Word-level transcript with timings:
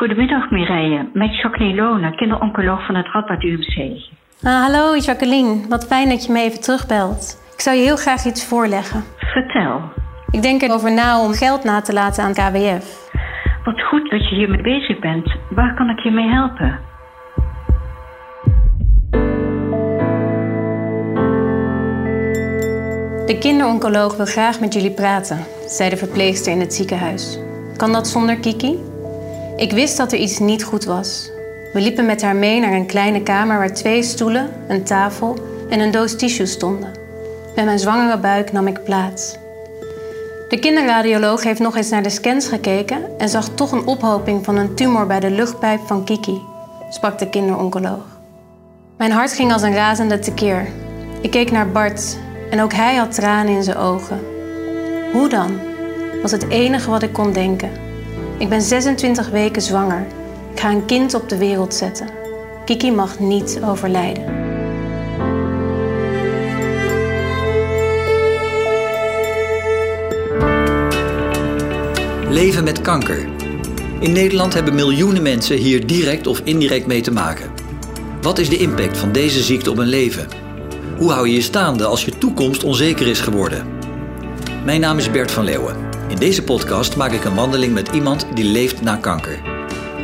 Goedemiddag 0.00 0.50
Mireille, 0.50 1.08
met 1.12 1.36
Jacqueline 1.36 1.82
Lona, 1.82 2.10
kinderoncoloog 2.10 2.86
van 2.86 2.94
het 2.94 3.06
Radboud 3.06 3.42
UMC. 3.42 4.00
Ah, 4.42 4.62
hallo 4.62 4.96
Jacqueline, 4.96 5.68
wat 5.68 5.86
fijn 5.86 6.08
dat 6.08 6.26
je 6.26 6.32
me 6.32 6.40
even 6.40 6.60
terugbelt. 6.60 7.50
Ik 7.54 7.60
zou 7.60 7.76
je 7.76 7.82
heel 7.82 7.96
graag 7.96 8.24
iets 8.24 8.46
voorleggen. 8.46 9.04
Vertel. 9.18 9.80
Ik 10.30 10.42
denk 10.42 10.62
erover 10.62 10.92
na 10.92 11.20
om 11.20 11.32
geld 11.32 11.64
na 11.64 11.80
te 11.80 11.92
laten 11.92 12.24
aan 12.24 12.32
KWF. 12.32 13.10
Wat 13.64 13.80
goed 13.82 14.10
dat 14.10 14.28
je 14.28 14.34
hiermee 14.34 14.62
bezig 14.62 14.98
bent. 14.98 15.34
Waar 15.50 15.74
kan 15.74 15.90
ik 15.90 15.98
je 15.98 16.10
mee 16.10 16.28
helpen? 16.28 16.78
De 23.26 23.38
kinderoncoloog 23.40 24.16
wil 24.16 24.26
graag 24.26 24.60
met 24.60 24.74
jullie 24.74 24.94
praten, 24.94 25.38
zei 25.66 25.90
de 25.90 25.96
verpleegster 25.96 26.52
in 26.52 26.60
het 26.60 26.74
ziekenhuis. 26.74 27.38
Kan 27.76 27.92
dat 27.92 28.08
zonder 28.08 28.36
Kiki? 28.38 28.89
Ik 29.60 29.72
wist 29.72 29.96
dat 29.96 30.12
er 30.12 30.18
iets 30.18 30.38
niet 30.38 30.64
goed 30.64 30.84
was. 30.84 31.30
We 31.72 31.80
liepen 31.80 32.06
met 32.06 32.22
haar 32.22 32.36
mee 32.36 32.60
naar 32.60 32.72
een 32.72 32.86
kleine 32.86 33.22
kamer 33.22 33.58
waar 33.58 33.74
twee 33.74 34.02
stoelen, 34.02 34.50
een 34.68 34.82
tafel 34.82 35.38
en 35.68 35.80
een 35.80 35.90
doos 35.90 36.16
tissues 36.16 36.52
stonden. 36.52 36.92
Met 37.54 37.64
mijn 37.64 37.78
zwangere 37.78 38.18
buik 38.18 38.52
nam 38.52 38.66
ik 38.66 38.84
plaats. 38.84 39.36
De 40.48 40.58
kinderradioloog 40.60 41.42
heeft 41.42 41.60
nog 41.60 41.76
eens 41.76 41.90
naar 41.90 42.02
de 42.02 42.10
scans 42.10 42.48
gekeken 42.48 43.18
en 43.18 43.28
zag 43.28 43.48
toch 43.48 43.72
een 43.72 43.86
ophoping 43.86 44.44
van 44.44 44.56
een 44.56 44.74
tumor 44.74 45.06
bij 45.06 45.20
de 45.20 45.30
luchtpijp 45.30 45.80
van 45.86 46.04
Kiki, 46.04 46.40
sprak 46.90 47.18
de 47.18 47.28
kinderoncoloog. 47.28 48.20
Mijn 48.96 49.12
hart 49.12 49.32
ging 49.32 49.52
als 49.52 49.62
een 49.62 49.74
razende 49.74 50.18
tekeer. 50.18 50.66
Ik 51.20 51.30
keek 51.30 51.50
naar 51.50 51.70
Bart 51.70 52.18
en 52.50 52.60
ook 52.60 52.72
hij 52.72 52.96
had 52.96 53.14
tranen 53.14 53.54
in 53.54 53.62
zijn 53.62 53.76
ogen. 53.76 54.20
Hoe 55.12 55.28
dan? 55.28 55.58
Was 56.22 56.30
het 56.30 56.48
enige 56.48 56.90
wat 56.90 57.02
ik 57.02 57.12
kon 57.12 57.32
denken. 57.32 57.88
Ik 58.40 58.48
ben 58.48 58.62
26 58.62 59.30
weken 59.30 59.62
zwanger. 59.62 60.06
Ik 60.52 60.60
ga 60.60 60.70
een 60.70 60.86
kind 60.86 61.14
op 61.14 61.28
de 61.28 61.36
wereld 61.38 61.74
zetten. 61.74 62.08
Kiki 62.64 62.92
mag 62.92 63.18
niet 63.18 63.60
overlijden. 63.64 64.24
Leven 72.28 72.64
met 72.64 72.80
kanker. 72.80 73.28
In 73.98 74.12
Nederland 74.12 74.54
hebben 74.54 74.74
miljoenen 74.74 75.22
mensen 75.22 75.56
hier 75.56 75.86
direct 75.86 76.26
of 76.26 76.40
indirect 76.44 76.86
mee 76.86 77.00
te 77.00 77.12
maken. 77.12 77.50
Wat 78.22 78.38
is 78.38 78.48
de 78.48 78.58
impact 78.58 78.98
van 78.98 79.12
deze 79.12 79.42
ziekte 79.42 79.70
op 79.70 79.78
een 79.78 79.86
leven? 79.86 80.28
Hoe 80.98 81.10
hou 81.10 81.28
je 81.28 81.34
je 81.34 81.40
staande 81.40 81.84
als 81.84 82.04
je 82.04 82.18
toekomst 82.18 82.64
onzeker 82.64 83.06
is 83.06 83.20
geworden? 83.20 83.66
Mijn 84.64 84.80
naam 84.80 84.98
is 84.98 85.10
Bert 85.10 85.30
van 85.30 85.44
Leeuwen. 85.44 85.89
In 86.10 86.16
deze 86.16 86.42
podcast 86.42 86.96
maak 86.96 87.12
ik 87.12 87.24
een 87.24 87.34
wandeling 87.34 87.74
met 87.74 87.88
iemand 87.88 88.26
die 88.34 88.44
leeft 88.44 88.80
na 88.82 88.96
kanker. 88.96 89.38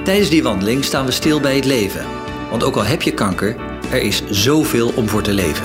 Tijdens 0.05 0.31
die 0.31 0.43
wandeling 0.43 0.85
staan 0.85 1.05
we 1.05 1.11
stil 1.11 1.41
bij 1.41 1.55
het 1.55 1.65
leven. 1.65 2.05
Want 2.51 2.65
ook 2.65 2.77
al 2.77 2.85
heb 2.85 3.03
je 3.03 3.13
kanker, 3.15 3.57
er 3.91 4.03
is 4.03 4.23
zoveel 4.31 4.93
om 4.95 5.09
voor 5.09 5.23
te 5.23 5.33
leven. 5.33 5.65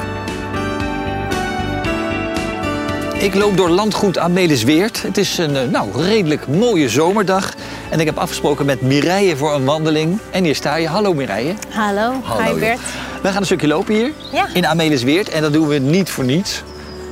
Ik 3.20 3.36
loop 3.36 3.58
door 3.58 3.70
landgoed 3.70 4.17
Amelisweert. 4.17 5.02
Het 5.02 5.17
is 5.17 5.38
een 5.38 5.55
eh, 5.55 5.67
nou, 5.70 6.02
redelijk 6.04 6.48
mooie 6.48 6.89
zomerdag. 6.89 7.54
En 7.89 7.99
ik 7.99 8.05
heb 8.05 8.17
afgesproken 8.17 8.65
met 8.65 8.82
Mireille 8.82 9.38
voor 9.38 9.54
een 9.54 9.65
wandeling. 9.65 10.20
En 10.32 10.44
hier 10.44 10.55
sta 10.55 10.76
je. 10.76 10.88
Hallo 10.88 11.14
Mireille. 11.14 11.54
Hallo, 11.70 12.14
Hallo, 12.23 12.54
hi 12.54 12.60
Bert. 12.60 12.80
Wij 13.21 13.32
gaan 13.32 13.39
een 13.39 13.45
stukje 13.45 13.67
lopen 13.67 13.94
hier 13.94 14.11
Ja. 14.32 14.48
in 14.54 14.67
Amelisweert. 14.67 15.30
En 15.30 15.42
dat 15.42 15.54
doen 15.54 15.67
we 15.67 15.77
niet 15.77 16.10
voor 16.10 16.23
niets. 16.23 16.64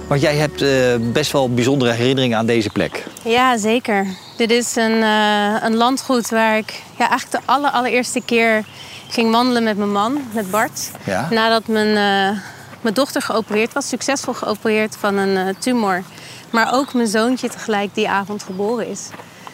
Want 0.09 0.21
jij 0.21 0.35
hebt 0.35 0.61
eh, 0.61 0.69
best 0.99 1.31
wel 1.31 1.53
bijzondere 1.53 1.91
herinneringen 1.91 2.37
aan 2.37 2.45
deze 2.45 2.69
plek. 2.69 3.05
Ja, 3.23 3.57
zeker. 3.57 4.07
Dit 4.37 4.51
is 4.51 4.75
een, 4.75 5.03
eh, 5.03 5.63
een 5.63 5.75
landgoed 5.75 6.29
waar 6.29 6.57
ik 6.57 6.83
ja, 6.97 7.09
eigenlijk 7.09 7.45
de 7.45 7.51
aller, 7.51 7.69
allereerste 7.69 8.21
keer 8.25 8.65
ging 9.09 9.31
wandelen 9.31 9.63
met 9.63 9.77
mijn 9.77 9.91
man, 9.91 10.21
met 10.33 10.51
Bart. 10.51 10.91
Ja. 11.03 11.27
Nadat 11.29 11.67
mijn, 11.67 11.87
eh, 11.87 12.39
mijn 12.81 12.93
dochter 12.93 13.21
geopereerd 13.21 13.73
was, 13.73 13.87
succesvol 13.87 14.33
geopereerd 14.33 14.95
van 14.99 15.17
een 15.17 15.55
tumor. 15.59 16.03
Maar 16.49 16.73
ook 16.73 16.93
mijn 16.93 17.07
zoontje 17.07 17.49
tegelijk 17.49 17.95
die 17.95 18.09
avond 18.09 18.43
geboren 18.43 18.87
is. 18.87 19.07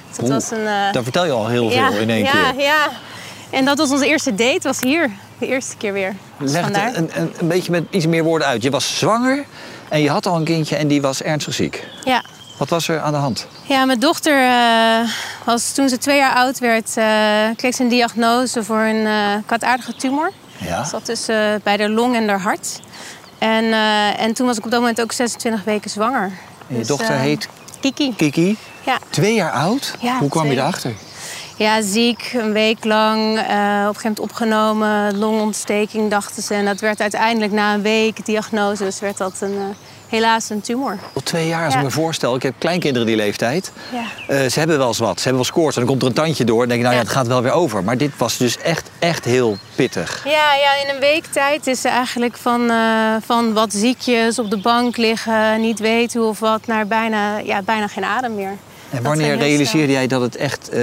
Dus 0.08 0.18
dat 0.18 0.26
Oeh, 0.26 0.34
was 0.34 0.52
een... 0.52 0.64
Daar 0.92 1.04
vertel 1.04 1.26
je 1.26 1.32
al 1.32 1.48
heel 1.48 1.72
ja, 1.72 1.92
veel 1.92 2.02
in 2.02 2.10
één 2.10 2.24
ja, 2.24 2.32
keer. 2.32 2.62
Ja, 2.64 2.90
En 3.50 3.66
dat 3.66 3.78
was 3.78 3.92
onze 3.92 4.08
eerste 4.08 4.36
date, 4.36 4.60
was 4.62 4.82
hier. 4.82 5.12
De 5.38 5.48
eerste 5.48 5.78
keer 5.78 5.94
weer. 5.94 6.16
Dus 6.38 6.52
Leg 6.52 6.66
het 6.66 6.98
een, 6.98 7.10
een, 7.22 7.34
een 7.38 7.48
beetje 7.48 7.72
met 7.72 7.84
iets 7.90 8.08
meer 8.08 8.24
woorden 8.24 8.48
uit. 8.48 8.64
Je 8.64 8.70
was 8.70 8.98
zwanger 8.98 9.46
en 9.90 10.02
je 10.02 10.10
had 10.10 10.26
al 10.26 10.36
een 10.36 10.44
kindje 10.44 10.76
en 10.76 10.88
die 10.88 11.02
was 11.02 11.22
ernstig 11.22 11.54
ziek. 11.54 11.88
Ja. 12.04 12.24
Wat 12.58 12.70
was 12.70 12.88
er 12.88 13.00
aan 13.02 13.12
de 13.12 13.18
hand? 13.18 13.48
Ja, 13.64 13.86
mijn 13.86 14.00
dochter 14.00 14.46
eh, 14.48 15.10
was 15.44 15.72
toen 15.72 15.90
ze 15.90 15.98
twee 15.98 16.18
jaar 16.18 16.36
oud 16.36 16.60
werd, 16.60 16.98
eh, 16.98 17.06
kreeg 17.56 17.76
ze 17.76 17.84
een 17.84 17.90
diagnose 17.90 18.64
voor 18.64 18.80
een 18.80 19.06
eh 19.06 19.34
kwaadaardige 19.46 19.94
tumor. 19.96 20.32
Ja. 20.58 20.84
zat 20.84 21.06
dus 21.06 21.28
eh, 21.28 21.38
bij 21.64 21.78
de 21.78 21.90
long 21.90 22.16
en 22.16 22.28
de 22.28 22.34
hart. 22.34 22.80
En, 23.38 23.74
en 24.18 24.34
toen 24.34 24.48
was 24.48 24.58
ik 24.58 24.66
op 24.66 24.72
dat 24.72 24.80
moment 24.80 25.02
ook 25.02 25.12
26 25.12 25.64
weken 25.64 25.90
zwanger. 25.90 26.24
En 26.24 26.32
je 26.68 26.78
Dus, 26.78 26.88
dochter 26.88 27.16
heet 27.16 27.48
Kiki. 27.80 28.14
Kiki. 28.16 28.58
Ja. 28.86 28.98
Twee 29.10 29.34
jaar 29.34 29.52
oud? 29.52 29.96
Ja, 30.00 30.18
Hoe 30.20 30.30
kwam 30.30 30.46
je 30.46 30.56
erachter? 30.56 30.94
Ja, 31.56 31.82
ziek, 31.82 32.32
een 32.38 32.52
week 32.52 32.84
lang. 32.86 33.38
eh, 33.38 33.42
op 33.42 33.46
een 33.46 33.96
gegeven 33.96 34.02
moment 34.02 34.20
opgenomen, 34.20 35.18
longontsteking 35.18 36.10
dachten 36.10 36.44
ze. 36.44 36.54
En 36.54 36.66
dat 36.66 36.80
werd 36.80 37.02
uiteindelijk 37.02 37.52
na 37.52 37.74
een 37.74 37.82
week 37.82 38.26
diagnose, 38.26 38.84
dus 38.84 39.00
werd 39.00 39.18
dat 39.18 39.34
een, 39.40 39.56
eh, 39.58 39.64
helaas 40.10 40.50
een 40.50 40.62
tumor. 40.62 40.98
Al 41.14 41.22
twee 41.24 41.48
jaar, 41.48 41.64
als 41.66 41.74
Ja. 41.74 41.80
ik 41.80 41.86
me 41.86 41.92
voorstel. 41.92 42.36
Ik 42.36 42.44
heb 42.44 42.54
kleinkinderen 42.58 43.08
die 43.08 43.16
leeftijd. 43.16 43.72
Ja. 43.92 44.04
Eh, 44.36 44.50
ze 44.50 44.60
hebben 44.60 44.78
wel 44.78 44.88
eens 44.88 44.98
wat. 44.98 45.18
Ze 45.20 45.24
hebben 45.24 45.32
wel 45.32 45.40
eens 45.46 45.52
koorts 45.52 45.76
en 45.78 45.82
dan 45.82 45.90
komt 45.90 46.02
er 46.02 46.08
een 46.08 46.24
tandje 46.26 46.44
door. 46.44 46.62
En 46.62 46.68
denk 46.68 46.80
je, 46.82 46.86
nou 46.88 46.96
ja, 46.96 47.02
Ja. 47.02 47.08
het 47.08 47.18
gaat 47.18 47.28
wel 47.28 47.42
weer 47.42 47.52
over. 47.52 47.84
Maar 47.84 47.98
dit 47.98 48.12
was 48.18 48.38
dus 48.38 48.58
echt, 48.58 48.90
echt 49.00 49.26
heel 49.26 49.58
pittig. 49.76 50.22
Ja, 50.26 50.54
ja, 50.56 50.84
in 50.88 50.94
een 50.94 51.00
week 51.00 51.26
tijd 51.26 51.68
is 51.68 51.82
ze 51.82 51.88
eigenlijk 51.90 52.38
van, 52.38 52.72
van 53.26 53.54
wat 53.54 53.74
ziekjes 53.74 54.40
op 54.40 54.50
de 54.50 54.58
bank 54.58 54.98
liggen, 54.98 55.62
niet 55.62 55.80
weten 55.80 56.20
hoe 56.20 56.30
of 56.30 56.40
wat, 56.40 56.68
naar 56.68 56.88
bijna, 56.88 57.38
ja, 57.38 57.62
bijna 57.62 57.88
geen 57.88 58.06
adem 58.06 58.36
meer. 58.36 58.54
En 58.90 59.04
wanneer 59.04 59.38
realiseerde 59.38 59.92
jij 59.94 60.08
dat 60.08 60.22
het, 60.22 60.36
echt, 60.36 60.70
eh, 60.70 60.82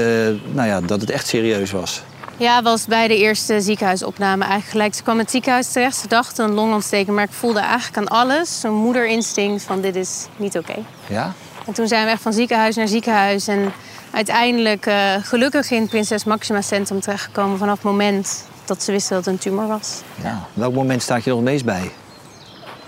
nou 0.52 0.68
ja, 0.68 0.80
dat 0.80 1.00
het 1.00 1.10
echt 1.10 1.26
serieus 1.26 1.70
was? 1.70 2.02
Ja, 2.36 2.62
was 2.62 2.86
bij 2.86 3.08
de 3.08 3.16
eerste 3.16 3.60
ziekenhuisopname 3.60 4.42
eigenlijk 4.42 4.70
gelijk. 4.70 4.94
Ze 4.94 5.02
kwam 5.02 5.14
in 5.14 5.20
het 5.20 5.30
ziekenhuis 5.30 5.72
terecht, 5.72 5.96
ze 5.96 6.08
dacht 6.08 6.38
een 6.38 6.52
longontsteking, 6.52 7.16
maar 7.16 7.24
ik 7.24 7.32
voelde 7.32 7.60
eigenlijk 7.60 7.96
aan 7.96 8.18
alles 8.18 8.62
een 8.62 8.74
moederinstinct 8.74 9.62
van 9.62 9.80
dit 9.80 9.96
is 9.96 10.26
niet 10.36 10.58
oké. 10.58 10.74
Ja? 11.06 11.32
En 11.66 11.72
toen 11.72 11.88
zijn 11.88 12.04
we 12.04 12.10
echt 12.10 12.22
van 12.22 12.32
ziekenhuis 12.32 12.76
naar 12.76 12.88
ziekenhuis 12.88 13.48
en 13.48 13.72
uiteindelijk 14.10 14.86
eh, 14.86 15.14
gelukkig 15.22 15.70
in 15.70 15.80
het 15.80 15.90
Prinses 15.90 16.24
Maxima 16.24 16.60
Centrum 16.60 17.00
terechtgekomen 17.00 17.58
vanaf 17.58 17.74
het 17.74 17.84
moment 17.84 18.44
dat 18.64 18.82
ze 18.82 18.92
wisten 18.92 19.16
dat 19.16 19.24
het 19.24 19.34
een 19.34 19.40
tumor 19.40 19.66
was. 19.66 20.00
ja. 20.22 20.46
Welk 20.54 20.74
moment 20.74 21.02
staat 21.02 21.24
je 21.24 21.30
nog 21.30 21.38
het 21.38 21.48
meest 21.48 21.64
bij? 21.64 21.90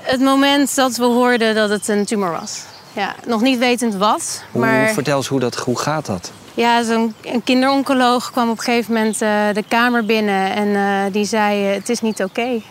Het 0.00 0.20
moment 0.20 0.74
dat 0.74 0.96
we 0.96 1.04
hoorden 1.04 1.54
dat 1.54 1.70
het 1.70 1.88
een 1.88 2.04
tumor 2.04 2.30
was. 2.30 2.60
Ja, 2.94 3.14
nog 3.26 3.40
niet 3.40 3.58
wetend 3.58 3.94
wat, 3.94 4.42
Hoe, 4.52 4.60
maar 4.60 4.88
Vertel 4.88 5.16
eens 5.16 5.26
hoe, 5.26 5.40
dat, 5.40 5.56
hoe 5.56 5.78
gaat 5.78 6.06
dat? 6.06 6.32
ja, 6.54 6.82
zo'n 6.82 7.14
een 7.22 7.42
kinderoncoloog 7.42 8.30
kwam 8.30 8.50
op 8.50 8.58
een 8.58 8.64
gegeven 8.64 8.92
moment 8.92 9.22
eh, 9.22 9.28
de 9.52 9.64
kamer 9.68 10.04
binnen 10.04 10.54
en 10.54 10.74
eh, 10.74 11.12
die 11.12 11.24
zei 11.24 11.68
eh, 11.68 11.74
het 11.74 11.88
is 11.88 12.00
niet 12.00 12.22
oké. 12.22 12.62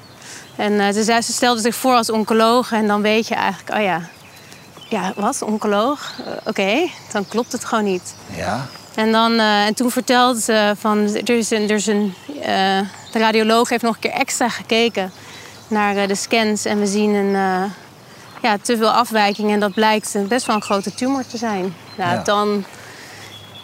En 0.55 0.93
ze, 0.93 1.03
zei, 1.03 1.21
ze 1.21 1.33
stelde 1.33 1.61
zich 1.61 1.75
voor 1.75 1.95
als 1.95 2.09
oncoloog 2.09 2.71
en 2.71 2.87
dan 2.87 3.01
weet 3.01 3.27
je 3.27 3.35
eigenlijk, 3.35 3.77
oh 3.77 3.83
ja, 3.83 4.01
ja 4.89 5.13
wat, 5.15 5.41
oncoloog? 5.41 6.11
Oké, 6.45 6.89
dan 7.11 7.27
klopt 7.27 7.51
het 7.51 7.65
gewoon 7.65 7.83
niet. 7.83 8.15
Ja? 8.35 8.65
En, 8.95 9.11
dan, 9.11 9.39
en 9.39 9.73
toen 9.73 9.91
vertelde 9.91 10.41
ze 10.41 10.73
van, 10.77 11.15
er 11.15 11.37
is 11.37 11.51
een, 11.51 11.69
er 11.69 11.75
is 11.75 11.87
een 11.87 12.13
de 13.11 13.19
radioloog 13.19 13.69
heeft 13.69 13.83
nog 13.83 13.93
een 13.93 13.99
keer 13.99 14.11
extra 14.11 14.49
gekeken 14.49 15.11
naar 15.67 16.07
de 16.07 16.15
scans 16.15 16.65
en 16.65 16.79
we 16.79 16.87
zien 16.87 17.13
een, 17.13 17.35
ja, 18.43 18.57
te 18.61 18.77
veel 18.77 18.89
afwijking 18.91 19.51
en 19.51 19.59
dat 19.59 19.73
blijkt 19.73 20.15
best 20.27 20.45
wel 20.45 20.55
een 20.55 20.61
grote 20.61 20.93
tumor 20.93 21.25
te 21.27 21.37
zijn. 21.37 21.73
Nou, 21.97 22.11
Ja. 22.15 22.21
dan, 22.23 22.63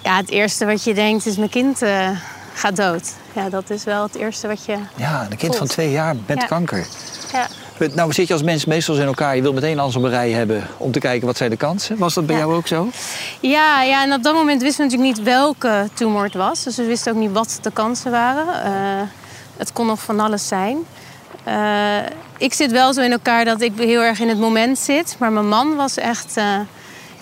ja, 0.04 0.16
het 0.18 0.30
eerste 0.30 0.66
wat 0.66 0.84
je 0.84 0.94
denkt 0.94 1.26
is 1.26 1.38
mijn 1.38 1.50
kind 1.50 1.81
eh, 1.81 2.10
gaat 2.54 2.76
dood. 2.76 3.14
Ja, 3.34 3.50
dat 3.50 3.70
is 3.70 3.84
wel 3.84 4.04
het 4.04 4.16
eerste 4.16 4.48
wat 4.48 4.66
je, 4.66 4.78
Ja, 4.96 5.28
een 5.30 5.38
kind 5.38 5.56
van 5.56 5.68
twee 5.68 5.92
jaar 5.92 6.16
met 6.26 6.42
Ja. 6.42 6.46
kanker. 6.48 6.86
ja. 7.31 7.48
Nou 7.94 8.14
zit 8.14 8.28
je 8.28 8.34
als 8.34 8.44
mens 8.44 8.66
meestal 8.66 8.96
in 8.96 9.06
elkaar. 9.06 9.36
Je 9.36 9.42
wilt 9.42 9.54
meteen 9.54 9.80
alles 9.80 9.96
op 9.96 10.04
een 10.04 10.10
rij 10.10 10.31
hebben 10.31 10.68
om 10.78 10.92
te 10.92 11.00
kijken 11.00 11.28
wat 11.28 11.38
zijn 11.38 11.50
de 11.50 11.56
kansen. 11.58 11.98
Was 11.98 12.14
dat 12.14 12.25
bij 12.25 12.36
Ja. 12.36 12.42
jou 12.42 12.56
ook 12.56 12.68
zo? 12.68 12.88
Ja, 13.40 13.82
ja, 13.84 14.04
en 14.04 14.14
op 14.14 14.24
dat 14.24 14.34
moment 14.34 14.62
wisten 14.62 14.86
we 14.86 14.92
natuurlijk 14.92 15.18
niet 15.18 15.25
welke 15.28 15.90
tumor 15.94 16.24
het 16.24 16.34
was. 16.34 16.64
Dus 16.64 16.75
we 16.75 16.86
wisten 16.86 17.12
ook 17.14 17.18
niet 17.20 17.32
wat 17.32 17.58
de 17.62 17.72
kansen 17.72 18.12
waren. 18.12 18.64
Eh, 18.64 18.72
Het 19.58 19.74
kon 19.74 19.86
nog 19.86 20.00
van 20.00 20.20
alles 20.20 20.48
zijn. 20.48 20.78
Uh, 21.47 21.97
ik 22.38 22.53
zit 22.53 22.71
wel 22.71 22.94
zo 22.94 23.01
in 23.01 23.12
elkaar 23.12 23.45
dat 23.45 23.62
ik 23.62 23.71
heel 23.75 24.01
erg 24.01 24.19
in 24.19 24.30
het 24.30 24.39
moment 24.39 24.80
zit. 24.80 25.15
Maar 25.19 25.31
mijn 25.31 25.47
man 25.47 25.75
was 25.75 25.97
echt... 25.97 26.38
Uh, 26.38 26.59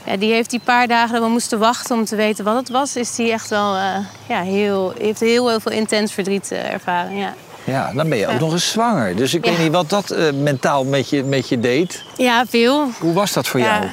ja, 0.05 0.17
die 0.17 0.31
heeft 0.31 0.49
die 0.49 0.59
paar 0.63 0.87
dagen 0.87 1.13
dat 1.13 1.23
we 1.23 1.29
moesten 1.29 1.59
wachten 1.59 1.95
om 1.95 2.05
te 2.05 2.15
weten 2.15 2.45
wat 2.45 2.55
het 2.55 2.69
was... 2.69 2.95
is 2.95 3.15
die 3.15 3.31
echt 3.31 3.49
wel 3.49 3.75
uh, 3.75 3.97
ja, 4.27 4.41
heel... 4.41 4.93
heeft 4.97 5.19
heel, 5.19 5.47
heel 5.49 5.59
veel 5.59 5.71
intens 5.71 6.13
verdriet 6.13 6.51
ervaren, 6.51 7.15
ja. 7.15 7.33
Ja, 7.67 7.91
dan 7.93 8.09
ben 8.09 8.17
je 8.17 8.27
ook 8.27 8.39
nog 8.39 8.51
eens 8.51 8.71
zwanger. 8.71 9.15
Dus 9.15 9.33
ik 9.33 9.45
weet 9.45 9.59
niet 9.59 9.71
wat 9.71 9.89
dat 9.89 10.11
uh, 10.11 10.31
mentaal 10.31 10.85
met 10.85 11.09
je, 11.09 11.23
met 11.23 11.49
je 11.49 11.59
deed. 11.59 12.03
Ja, 12.17 12.45
veel. 12.49 12.89
Hoe 12.99 13.13
was 13.13 13.33
dat 13.33 13.47
voor 13.47 13.59
jou? 13.59 13.85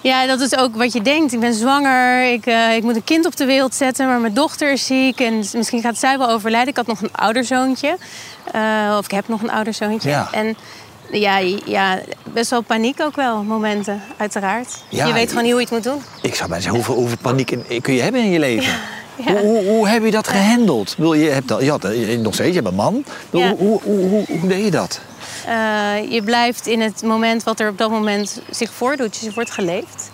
Ja, 0.00 0.26
dat 0.26 0.40
is 0.40 0.56
ook 0.56 0.76
wat 0.76 0.92
je 0.92 1.02
denkt. 1.02 1.32
Ik 1.32 1.40
ben 1.40 1.54
zwanger, 1.54 2.32
ik, 2.32 2.46
uh, 2.46 2.74
ik 2.74 2.82
moet 2.82 2.96
een 2.96 3.04
kind 3.04 3.26
op 3.26 3.36
de 3.36 3.44
wereld 3.44 3.74
zetten... 3.74 4.06
maar 4.06 4.20
mijn 4.20 4.34
dochter 4.34 4.72
is 4.72 4.86
ziek 4.86 5.20
en 5.20 5.36
misschien 5.36 5.80
gaat 5.80 5.98
zij 5.98 6.18
wel 6.18 6.30
overlijden. 6.30 6.68
Ik 6.68 6.76
had 6.76 6.86
nog 6.86 7.02
een 7.02 7.12
ouderzoontje. 7.12 7.96
Uh, 8.54 8.96
of 8.98 9.04
ik 9.04 9.10
heb 9.10 9.28
nog 9.28 9.42
een 9.42 9.50
ouderzoontje. 9.50 10.10
Ja. 10.10 10.28
En 10.32 10.56
ja, 11.10 11.38
ja, 11.64 11.98
best 12.24 12.50
wel 12.50 12.60
paniek 12.60 13.00
ook 13.00 13.16
wel, 13.16 13.42
momenten, 13.42 14.02
uiteraard. 14.16 14.82
Ja, 14.88 15.06
je 15.06 15.12
weet 15.12 15.28
gewoon 15.28 15.44
niet 15.44 15.52
hoe 15.52 15.60
je 15.60 15.66
het 15.66 15.74
moet 15.74 15.92
doen. 15.92 16.02
Ik 16.22 16.34
zou 16.34 16.48
bijna 16.48 16.62
zeggen, 16.62 16.80
hoeveel, 16.80 16.94
hoeveel 16.94 17.18
paniek 17.20 17.56
kun 17.82 17.94
je 17.94 18.02
hebben 18.02 18.20
in 18.20 18.30
je 18.30 18.38
leven? 18.38 18.72
Ja. 19.24 19.40
Hoe, 19.40 19.64
hoe, 19.64 19.88
heb 19.88 20.04
je 20.04 20.10
dat 20.10 20.28
gehandeld? 20.28 20.94
Je, 20.98 21.04
hebt, 21.14 21.48
je 21.60 21.70
had 21.70 21.82
nog 22.18 22.34
steeds, 22.34 22.48
je 22.48 22.54
hebt 22.54 22.66
een 22.66 22.74
man. 22.74 23.04
Ja. 23.30 23.54
Hoe, 23.54 23.80
hoe, 23.82 24.24
hoe, 24.28 24.48
deed 24.48 24.64
je 24.64 24.70
dat? 24.70 25.00
Uh, 25.48 26.12
je 26.12 26.22
blijft 26.22 26.66
in 26.66 26.80
het 26.80 27.02
moment 27.02 27.42
wat 27.42 27.60
er 27.60 27.68
op 27.68 27.78
dat 27.78 27.90
moment 27.90 28.42
zich 28.50 28.72
voordoet. 28.72 29.12
Dus 29.12 29.20
je 29.20 29.32
wordt 29.34 29.50
geleefd 29.50 30.10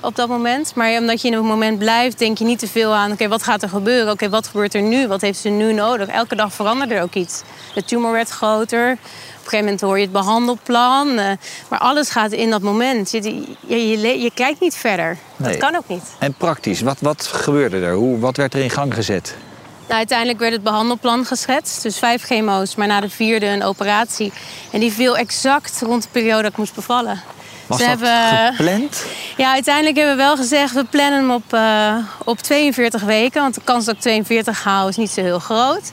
op 0.00 0.16
dat 0.16 0.28
moment. 0.28 0.74
Maar 0.74 0.98
omdat 0.98 1.22
je 1.22 1.28
in 1.28 1.34
het 1.34 1.42
moment 1.42 1.78
blijft, 1.78 2.18
denk 2.18 2.38
je 2.38 2.44
niet 2.44 2.58
te 2.58 2.68
veel 2.68 2.94
aan... 2.94 3.12
oké, 3.12 3.28
wat 3.28 3.42
gaat 3.42 3.62
er 3.62 3.68
gebeuren? 3.68 4.12
Oké, 4.12 4.28
wat 4.28 4.46
gebeurt 4.46 4.74
er 4.74 4.82
nu? 4.82 5.08
Wat 5.08 5.20
heeft 5.20 5.38
ze 5.38 5.48
nu 5.48 5.72
nodig? 5.72 6.08
Elke 6.08 6.36
dag 6.36 6.52
veranderde 6.52 6.94
er 6.94 7.02
ook 7.02 7.14
iets. 7.14 7.42
De 7.74 7.84
tumor 7.84 8.12
werd 8.12 8.28
groter. 8.28 8.90
Op 8.92 8.98
een 8.98 9.58
gegeven 9.58 9.64
moment 9.64 9.80
hoor 9.80 9.96
je 9.96 10.02
het 10.02 10.12
behandelplan. 10.12 11.08
Uh, 11.08 11.30
maar 11.68 11.78
alles 11.78 12.10
gaat 12.10 12.32
in 12.32 12.50
dat 12.50 12.62
moment. 12.62 13.10
Je, 13.10 13.22
je, 13.66 13.88
je, 13.88 14.20
je 14.20 14.30
kijkt 14.34 14.60
niet 14.60 14.74
verder. 14.74 15.16
Nee. 15.36 15.50
Dat 15.50 15.60
kan 15.60 15.76
ook 15.76 15.88
niet. 15.88 16.04
En 16.18 16.34
praktisch, 16.34 16.80
wat, 16.80 17.00
wat 17.00 17.26
gebeurde 17.26 17.80
er? 17.80 17.94
Hoe, 17.94 18.18
wat 18.18 18.36
werd 18.36 18.54
er 18.54 18.60
in 18.60 18.70
gang 18.70 18.94
gezet? 18.94 19.36
Nou, 19.80 20.02
uiteindelijk 20.02 20.38
werd 20.38 20.52
het 20.52 20.62
behandelplan 20.62 21.24
geschetst. 21.24 21.82
Dus 21.82 21.98
vijf 21.98 22.24
chemo's, 22.24 22.74
maar 22.74 22.86
na 22.86 23.00
de 23.00 23.10
vierde 23.10 23.46
een 23.46 23.62
operatie. 23.62 24.32
En 24.70 24.80
die 24.80 24.92
viel 24.92 25.16
exact 25.16 25.80
rond 25.84 26.02
de 26.02 26.08
periode 26.12 26.42
dat 26.42 26.50
ik 26.50 26.58
moest 26.58 26.74
bevallen. 26.74 27.22
Was 27.70 27.78
Ze 27.78 27.86
dat 27.86 28.00
hebben, 28.00 28.54
gepland? 28.54 29.04
Ja, 29.36 29.52
uiteindelijk 29.52 29.96
hebben 29.96 30.16
we 30.16 30.22
wel 30.22 30.36
gezegd... 30.36 30.74
we 30.74 30.84
plannen 30.84 31.18
hem 31.18 31.30
op, 31.30 31.54
uh, 31.54 31.96
op 32.24 32.38
42 32.38 33.02
weken. 33.02 33.42
Want 33.42 33.54
de 33.54 33.60
kans 33.64 33.84
dat 33.84 33.94
ik 33.94 34.00
42 34.00 34.64
haal 34.64 34.88
is 34.88 34.96
niet 34.96 35.10
zo 35.10 35.20
heel 35.22 35.38
groot. 35.38 35.92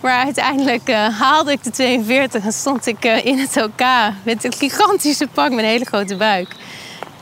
Maar 0.00 0.24
uiteindelijk 0.24 0.88
uh, 0.88 1.20
haalde 1.20 1.52
ik 1.52 1.64
de 1.64 1.70
42 1.70 2.44
en 2.44 2.52
stond 2.52 2.86
ik 2.86 3.04
uh, 3.04 3.24
in 3.24 3.38
het 3.38 3.62
OK... 3.62 3.82
met 4.22 4.44
een 4.44 4.52
gigantische 4.52 5.26
pak 5.32 5.50
met 5.50 5.58
een 5.58 5.70
hele 5.70 5.84
grote 5.84 6.16
buik. 6.16 6.48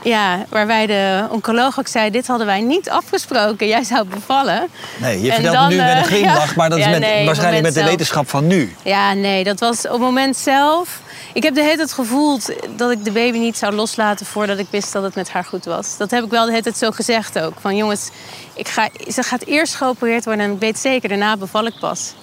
Ja, 0.02 0.44
waarbij 0.48 0.86
de 0.86 1.24
oncoloog 1.30 1.78
ook 1.78 1.88
zei... 1.88 2.10
dit 2.10 2.26
hadden 2.26 2.46
wij 2.46 2.60
niet 2.60 2.90
afgesproken, 2.90 3.66
jij 3.66 3.84
zou 3.84 4.06
bevallen. 4.06 4.68
Nee, 4.96 5.22
je 5.22 5.32
vertelt 5.32 5.54
dan, 5.54 5.68
nu 5.68 5.76
met 5.76 5.96
een 5.96 6.04
glimlach... 6.14 6.48
Ja, 6.48 6.52
maar 6.56 6.70
dat 6.70 6.78
is 6.78 6.86
met, 6.86 7.00
nee, 7.00 7.26
waarschijnlijk 7.26 7.62
met 7.62 7.74
de 7.74 7.84
wetenschap 7.84 8.28
van 8.28 8.46
nu. 8.46 8.74
Ja, 8.82 9.12
nee, 9.12 9.44
dat 9.44 9.60
was 9.60 9.84
op 9.84 9.92
het 9.92 10.00
moment 10.00 10.36
zelf... 10.36 11.00
Ik 11.32 11.42
heb 11.42 11.54
de 11.54 11.62
hele 11.62 11.76
tijd 11.76 11.92
gevoeld 11.92 12.52
dat 12.76 12.90
ik 12.90 13.04
de 13.04 13.12
baby 13.12 13.38
niet 13.38 13.56
zou 13.56 13.74
loslaten 13.74 14.26
voordat 14.26 14.58
ik 14.58 14.66
wist 14.70 14.92
dat 14.92 15.02
het 15.02 15.14
met 15.14 15.30
haar 15.30 15.44
goed 15.44 15.64
was. 15.64 15.96
Dat 15.96 16.10
heb 16.10 16.24
ik 16.24 16.30
wel 16.30 16.44
de 16.44 16.50
hele 16.50 16.62
tijd 16.62 16.78
zo 16.78 16.90
gezegd 16.90 17.38
ook. 17.38 17.52
Van 17.60 17.76
jongens, 17.76 18.10
ik 18.54 18.68
ga, 18.68 18.88
ze 19.12 19.22
gaat 19.22 19.44
eerst 19.44 19.74
geopereerd 19.74 20.24
worden 20.24 20.44
en 20.44 20.52
ik 20.52 20.58
weet 20.58 20.78
zeker, 20.78 21.08
daarna 21.08 21.36
beval 21.36 21.66
ik 21.66 21.78
pas. 21.80 22.14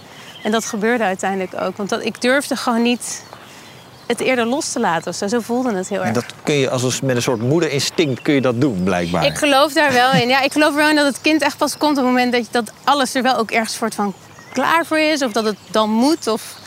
En 0.44 0.52
dat 0.52 0.66
gebeurde 0.66 1.04
uiteindelijk 1.04 1.62
ook. 1.62 1.78
Want 1.78 1.90
dat, 1.90 2.06
ik 2.06 2.22
durfde 2.22 2.56
gewoon 2.56 2.82
niet 2.82 3.24
het 4.08 4.20
eerder 4.20 4.46
los 4.46 4.72
te 4.72 4.80
laten. 4.80 5.14
Zo, 5.14 5.28
zo 5.28 5.40
voelde 5.40 5.74
het 5.76 5.90
heel 5.90 5.98
erg. 5.98 6.08
En 6.08 6.14
dat 6.14 6.26
kun 6.44 6.56
je 6.56 6.70
als 6.70 7.02
met 7.02 7.16
een 7.16 7.22
soort 7.22 7.42
moederinstinct 7.42 8.22
kun 8.22 8.34
je 8.34 8.42
dat 8.42 8.62
doen, 8.62 8.84
blijkbaar. 8.84 9.26
Ik 9.26 9.38
geloof 9.38 9.74
daar 9.74 9.94
wel 9.94 10.12
in. 10.12 10.28
Ja, 10.28 10.42
ik 10.42 10.52
geloof 10.52 10.70
er 10.70 10.76
wel 10.76 10.90
in 10.90 10.96
dat 10.96 11.06
het 11.06 11.22
kind 11.22 11.42
echt 11.42 11.58
pas 11.58 11.78
komt 11.78 11.98
op 11.98 12.04
het 12.04 12.14
moment 12.14 12.32
dat, 12.32 12.42
je, 12.42 12.52
dat 12.52 12.72
alles 12.84 13.16
er 13.16 13.22
wel 13.22 13.36
ook 13.36 13.52
ergens 13.52 13.76
soort 13.76 13.96
van 13.96 14.14
klaar 14.54 14.86
voor 14.86 15.00
is. 15.00 15.22
Of 15.22 15.32
dat 15.32 15.44
het 15.44 15.58
dan 15.72 15.90
moet. 15.90 16.28
Of 16.28 16.58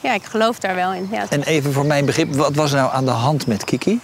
ja, 0.00 0.14
ik 0.14 0.24
geloof 0.24 0.58
daar 0.58 0.74
wel 0.74 0.92
in. 0.92 1.08
Ja. 1.12 1.26
En 1.28 1.42
even 1.42 1.72
voor 1.72 1.86
mijn 1.86 2.04
begrip, 2.04 2.34
wat 2.34 2.54
was 2.54 2.72
er 2.72 2.78
nou 2.78 2.92
aan 2.92 3.04
de 3.04 3.10
hand 3.10 3.46
met 3.46 3.64
Kiki? 3.64 4.00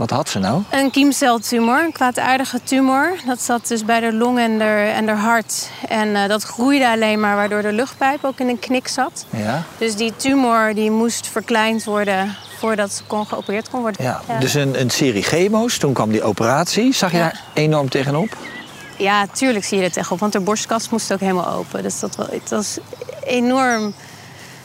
Wat 0.00 0.10
had 0.10 0.28
ze 0.28 0.38
nou? 0.38 0.62
Een 0.70 0.90
kiemceltumor, 0.90 1.84
een 1.84 1.92
kwaadaardige 1.92 2.60
tumor. 2.62 3.12
Dat 3.26 3.42
zat 3.42 3.68
dus 3.68 3.84
bij 3.84 4.00
de 4.00 4.12
long 4.12 4.38
en 4.38 4.58
de, 4.58 4.92
en 4.94 5.06
de 5.06 5.12
hart. 5.12 5.70
En 5.88 6.08
uh, 6.08 6.26
dat 6.26 6.42
groeide 6.42 6.88
alleen 6.88 7.20
maar, 7.20 7.36
waardoor 7.36 7.62
de 7.62 7.72
luchtpijp 7.72 8.24
ook 8.24 8.38
in 8.38 8.48
een 8.48 8.58
knik 8.58 8.88
zat. 8.88 9.26
Ja. 9.30 9.62
Dus 9.78 9.96
die 9.96 10.12
tumor 10.16 10.74
die 10.74 10.90
moest 10.90 11.26
verkleind 11.26 11.84
worden 11.84 12.36
voordat 12.58 12.92
ze 12.92 13.04
kon 13.04 13.26
geopereerd 13.26 13.70
kon 13.70 13.80
worden. 13.80 14.04
Ja, 14.04 14.20
ja. 14.28 14.38
Dus 14.38 14.54
een, 14.54 14.80
een 14.80 14.90
serie 14.90 15.22
chemo's, 15.22 15.78
toen 15.78 15.92
kwam 15.92 16.10
die 16.10 16.22
operatie. 16.22 16.94
Zag 16.94 17.10
je 17.10 17.16
ja. 17.16 17.22
daar 17.22 17.40
enorm 17.54 17.88
tegenop? 17.88 18.36
Ja, 18.96 19.26
tuurlijk 19.26 19.64
zie 19.64 19.78
je 19.78 19.84
er 19.84 19.92
tegenop, 19.92 20.20
want 20.20 20.32
de 20.32 20.40
borstkas 20.40 20.88
moest 20.88 21.12
ook 21.12 21.20
helemaal 21.20 21.48
open. 21.48 21.82
Dus 21.82 22.00
dat 22.00 22.16
was, 22.16 22.26
het 22.30 22.50
was 22.50 22.78
enorm 23.24 23.94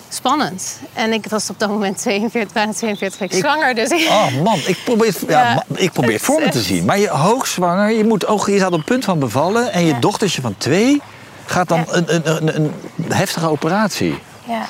spannend. 0.09 0.79
En 0.93 1.13
ik 1.13 1.25
was 1.29 1.49
op 1.49 1.59
dat 1.59 1.69
moment 1.69 1.97
42, 1.97 2.53
bijna 2.53 2.73
42 2.73 3.19
weken 3.19 3.37
zwanger. 3.37 3.75
Dus 3.75 3.91
Oh 3.91 4.41
man, 4.43 4.59
ik 4.65 4.77
probeer, 4.85 5.15
ja, 5.27 5.39
ja 5.39 5.63
ik 5.75 5.91
probeer 5.91 6.13
het 6.19 6.21
voor 6.21 6.41
me 6.41 6.49
te 6.49 6.61
zien. 6.61 6.85
Maar 6.85 6.99
je 6.99 7.09
hoogzwanger, 7.09 7.91
je, 7.91 8.05
moet, 8.05 8.25
je 8.45 8.57
staat 8.57 8.71
op 8.71 8.77
het 8.77 8.85
punt 8.85 9.05
van 9.05 9.19
bevallen... 9.19 9.71
en 9.71 9.81
je 9.85 9.93
ja. 9.93 9.99
dochtertje 9.99 10.41
van 10.41 10.55
twee 10.57 11.01
gaat 11.45 11.67
dan 11.67 11.85
een, 11.87 12.15
een, 12.15 12.35
een, 12.35 12.55
een, 12.55 12.71
heftige 13.07 13.49
operatie. 13.49 14.19
Ja. 14.43 14.65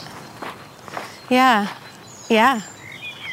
Ja. 1.28 1.64
Ja. 2.28 2.58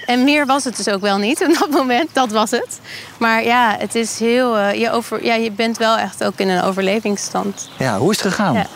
En 0.07 0.25
meer 0.25 0.47
was 0.47 0.65
het 0.65 0.77
dus 0.77 0.89
ook 0.89 1.01
wel 1.01 1.19
niet 1.19 1.41
op 1.47 1.57
dat 1.59 1.71
moment. 1.71 2.09
Dat 2.13 2.31
was 2.31 2.51
het. 2.51 2.81
Maar 3.19 3.45
ja, 3.45 3.77
het 3.79 3.95
is 3.95 4.19
heel... 4.19 4.59
Uh, 4.59 4.75
je, 4.75 4.91
over, 4.91 5.25
ja, 5.25 5.35
je 5.35 5.51
bent 5.51 5.79
wel 5.79 5.97
echt 5.97 6.25
ook 6.25 6.35
in 6.37 6.49
een 6.49 6.63
overlevingsstand. 6.63 7.71
Ja, 7.79 7.99
hoe 7.99 8.11
is 8.11 8.23
het 8.23 8.27
gegaan? 8.27 8.67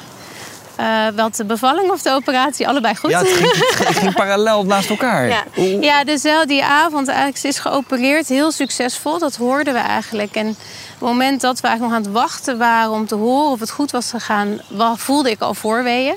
Uh, 0.81 1.07
wat 1.15 1.37
de 1.37 1.45
bevalling 1.45 1.91
of 1.91 2.03
de 2.03 2.11
operatie, 2.11 2.69
allebei 2.69 2.97
goed. 2.97 3.11
Ja, 3.11 3.19
het 3.19 3.29
ging, 3.29 3.53
het 3.87 3.99
ging 3.99 4.15
parallel 4.25 4.65
naast 4.65 4.91
elkaar. 4.91 5.29
Ja, 5.29 5.45
ja 5.81 6.05
dus 6.05 6.23
wel 6.23 6.47
die 6.47 6.65
avond 6.65 7.09
eigenlijk, 7.09 7.39
ze 7.39 7.49
is 7.49 7.59
geopereerd, 7.59 8.29
heel 8.29 8.53
succesvol. 8.53 9.19
Dat 9.19 9.37
hoorden 9.37 9.75
we 9.75 9.81
eigenlijk. 9.81 10.35
En 10.35 10.49
op 10.49 10.57
het 10.89 11.01
moment 11.01 11.41
dat 11.41 11.61
we 11.61 11.67
eigenlijk 11.67 11.97
nog 11.97 12.07
aan 12.07 12.13
het 12.13 12.23
wachten 12.23 12.59
waren 12.59 12.91
om 12.91 13.07
te 13.07 13.15
horen 13.15 13.51
of 13.51 13.61
het 13.61 13.71
goed 13.71 13.91
was 13.91 14.11
gegaan, 14.11 14.61
voelde 14.97 15.31
ik 15.31 15.41
al 15.41 15.55
voorweeën. 15.55 16.17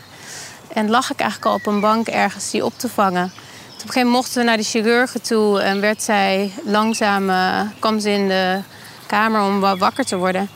En 0.73 0.89
lag 0.89 1.11
ik 1.11 1.19
eigenlijk 1.19 1.51
al 1.51 1.57
op 1.57 1.65
een 1.65 1.79
bank 1.79 2.07
ergens 2.07 2.51
die 2.51 2.65
op 2.65 2.73
te 2.77 2.89
vangen. 2.89 3.23
Op 3.23 3.85
een 3.85 3.93
gegeven 3.93 4.01
moment 4.01 4.15
mochten 4.15 4.39
we 4.39 4.47
naar 4.47 4.57
de 4.57 4.63
chirurgen 4.63 5.21
toe 5.21 5.61
en 5.61 5.81
werd 5.81 6.03
zij 6.03 6.51
langzaam, 6.63 7.29
uh, 7.29 7.61
kwam 7.79 7.99
ze 7.99 8.09
in 8.09 8.27
de 8.27 8.59
kamer 9.05 9.41
om 9.41 9.59
wakker 9.59 10.05
te 10.05 10.17
worden. 10.17 10.49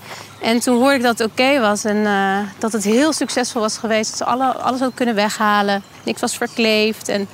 En 0.43 0.59
toen 0.59 0.77
hoorde 0.77 0.95
ik 0.95 1.01
dat 1.01 1.17
het 1.17 1.31
oké 1.31 1.59
was 1.59 1.83
en 1.83 1.97
uh, 1.97 2.37
dat 2.59 2.71
het 2.71 2.83
heel 2.83 3.13
succesvol 3.13 3.61
was 3.61 3.77
geweest. 3.77 4.09
Dat 4.09 4.17
ze 4.17 4.25
alle, 4.25 4.53
alles 4.53 4.83
ook 4.83 4.95
kunnen 4.95 5.15
weghalen. 5.15 5.83
Niks 6.03 6.21
was 6.21 6.37
verkleefd. 6.37 7.07
En 7.07 7.27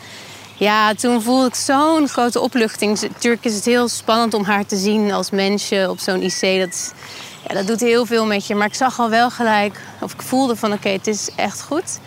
ja, 0.55 0.93
toen 0.93 1.21
voelde 1.21 1.47
ik 1.47 1.55
zo'n 1.55 2.07
grote 2.07 2.39
opluchting. 2.39 3.01
Natuurlijk 3.01 3.45
is 3.45 3.55
het 3.55 3.65
heel 3.65 3.87
spannend 3.87 4.33
om 4.33 4.43
haar 4.43 4.65
te 4.65 4.75
zien 4.75 5.11
als 5.11 5.29
mensje 5.29 5.89
op 5.89 5.99
zo'n 5.99 6.21
IC. 6.21 6.59
Dat, 6.59 6.93
ja, 7.47 7.53
dat 7.53 7.67
doet 7.67 7.79
heel 7.79 8.05
veel 8.05 8.25
met 8.25 8.47
je. 8.47 8.55
Maar 8.55 8.67
ik 8.67 8.75
zag 8.75 8.99
al 8.99 9.09
wel 9.09 9.29
gelijk, 9.29 9.81
of 10.01 10.13
ik 10.13 10.21
voelde 10.21 10.55
van 10.55 10.73
oké, 10.73 10.89
het 10.89 11.07
is 11.07 11.29
echt 11.35 11.61
goed. 11.61 11.99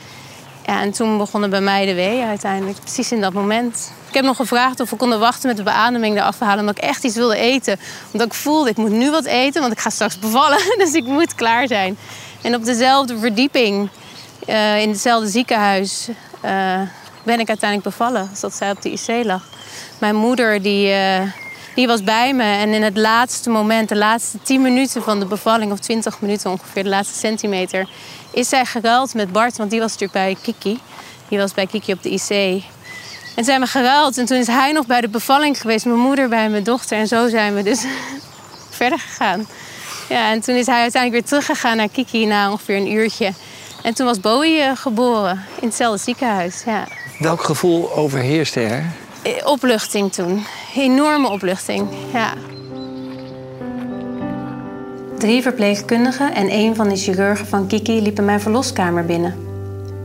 Ja, 0.66 0.80
en 0.80 0.90
toen 0.90 1.18
begonnen 1.18 1.50
bij 1.50 1.60
mij 1.60 1.86
de 1.86 1.94
weeën 1.94 2.26
uiteindelijk, 2.26 2.80
precies 2.80 3.12
in 3.12 3.20
dat 3.20 3.32
moment. 3.32 3.92
Ik 4.12 4.18
heb 4.18 4.26
nog 4.26 4.36
gevraagd 4.36 4.80
of 4.80 4.90
we 4.90 4.96
konden 4.96 5.18
wachten 5.18 5.48
met 5.48 5.56
de 5.56 5.62
beademing 5.62 6.16
eraf 6.16 6.36
te 6.36 6.44
halen... 6.44 6.60
omdat 6.60 6.76
ik 6.76 6.82
echt 6.82 7.04
iets 7.04 7.16
wilde 7.16 7.36
eten. 7.36 7.78
Omdat 8.12 8.26
ik 8.26 8.34
voelde, 8.34 8.70
ik 8.70 8.76
moet 8.76 8.90
nu 8.90 9.10
wat 9.10 9.24
eten, 9.24 9.60
want 9.60 9.72
ik 9.72 9.78
ga 9.78 9.90
straks 9.90 10.18
bevallen. 10.18 10.58
Dus 10.78 10.92
ik 10.92 11.04
moet 11.04 11.34
klaar 11.34 11.66
zijn. 11.66 11.98
En 12.42 12.54
op 12.54 12.64
dezelfde 12.64 13.18
verdieping, 13.18 13.88
uh, 14.48 14.80
in 14.80 14.88
hetzelfde 14.88 15.28
ziekenhuis... 15.28 16.08
Uh, 16.44 16.80
ben 17.22 17.40
ik 17.40 17.48
uiteindelijk 17.48 17.96
bevallen, 17.96 18.28
als 18.30 18.40
dat 18.40 18.54
zij 18.54 18.70
op 18.70 18.82
de 18.82 18.90
IC 18.90 19.24
lag. 19.24 19.48
Mijn 19.98 20.16
moeder, 20.16 20.62
die, 20.62 20.88
uh, 20.88 21.20
die 21.74 21.86
was 21.86 22.04
bij 22.04 22.34
me. 22.34 22.42
En 22.42 22.68
in 22.68 22.82
het 22.82 22.96
laatste 22.96 23.50
moment, 23.50 23.88
de 23.88 23.96
laatste 23.96 24.38
10 24.42 24.62
minuten 24.62 25.02
van 25.02 25.20
de 25.20 25.26
bevalling... 25.26 25.72
of 25.72 25.78
20 25.78 26.20
minuten 26.20 26.50
ongeveer, 26.50 26.82
de 26.82 26.88
laatste 26.88 27.18
centimeter... 27.18 27.88
is 28.30 28.48
zij 28.48 28.64
geruild 28.64 29.14
met 29.14 29.32
Bart, 29.32 29.56
want 29.56 29.70
die 29.70 29.80
was 29.80 29.98
natuurlijk 29.98 30.12
bij 30.24 30.36
Kiki. 30.42 30.80
Die 31.28 31.38
was 31.38 31.54
bij 31.54 31.66
Kiki 31.66 31.92
op 31.92 32.02
de 32.02 32.10
IC. 32.10 32.62
En 33.34 33.44
zijn 33.44 33.60
we 33.60 33.66
geruild. 33.66 34.18
En 34.18 34.24
toen 34.26 34.38
is 34.38 34.46
hij 34.46 34.72
nog 34.72 34.86
bij 34.86 35.00
de 35.00 35.08
bevalling 35.08 35.60
geweest. 35.60 35.84
Mijn 35.84 35.98
moeder 35.98 36.28
bij 36.28 36.50
mijn 36.50 36.62
dochter. 36.62 36.98
En 36.98 37.06
zo 37.06 37.28
zijn 37.28 37.54
we 37.54 37.62
dus 37.62 37.84
verder 38.70 38.98
gegaan. 38.98 39.46
Ja, 40.08 40.30
en 40.30 40.40
toen 40.40 40.54
is 40.54 40.66
hij 40.66 40.80
uiteindelijk 40.80 41.22
weer 41.22 41.30
teruggegaan 41.30 41.76
naar 41.76 41.88
Kiki 41.88 42.26
na 42.26 42.50
ongeveer 42.50 42.76
een 42.76 42.92
uurtje. 42.92 43.32
En 43.82 43.94
toen 43.94 44.06
was 44.06 44.20
Bowie 44.20 44.58
uh, 44.58 44.76
geboren 44.76 45.44
in 45.60 45.66
hetzelfde 45.66 46.02
ziekenhuis. 46.02 46.62
Ja. 46.66 46.86
Welk 47.18 47.42
gevoel 47.42 47.92
overheerste 47.92 48.60
er? 48.60 48.84
Eh, 49.22 49.46
opluchting 49.46 50.12
toen. 50.12 50.44
Enorme 50.74 51.28
opluchting, 51.28 51.88
ja. 52.12 52.34
Drie 55.18 55.42
verpleegkundigen 55.42 56.34
en 56.34 56.52
een 56.52 56.76
van 56.76 56.88
de 56.88 56.96
chirurgen 56.96 57.46
van 57.46 57.66
Kiki 57.66 58.02
liepen 58.02 58.24
mijn 58.24 58.40
verloskamer 58.40 59.04
binnen. 59.04 59.36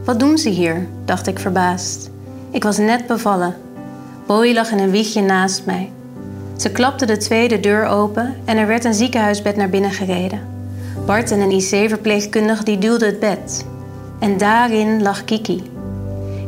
Wat 0.06 0.20
doen 0.20 0.38
ze 0.38 0.50
hier? 0.50 0.88
dacht 1.06 1.28
ik 1.28 1.40
verbaasd. 1.40 2.10
Ik 2.52 2.64
was 2.64 2.78
net 2.78 3.08
bevallen. 3.08 3.56
Bowie 4.26 4.54
lag 4.54 4.72
in 4.72 4.80
een 4.80 4.92
wiegje 4.92 5.22
naast 5.22 5.66
mij. 5.66 5.92
Ze 6.58 6.72
klapte 6.72 7.06
de 7.06 7.18
tweede 7.18 7.60
deur 7.60 7.86
open 7.86 8.36
en 8.46 8.58
er 8.58 8.68
werd 8.68 8.86
een 8.86 8.94
ziekenhuisbed 8.94 9.56
naar 9.56 9.70
binnen 9.70 9.92
gereden. 9.92 10.40
Bart 11.06 11.32
en 11.32 11.40
een 11.40 11.52
IC-verpleegkundige 11.52 12.64
die 12.64 12.78
duwden 12.78 13.08
het 13.08 13.20
bed. 13.20 13.66
En 14.20 14.38
daarin 14.38 15.02
lag 15.02 15.26
Kiki. 15.26 15.64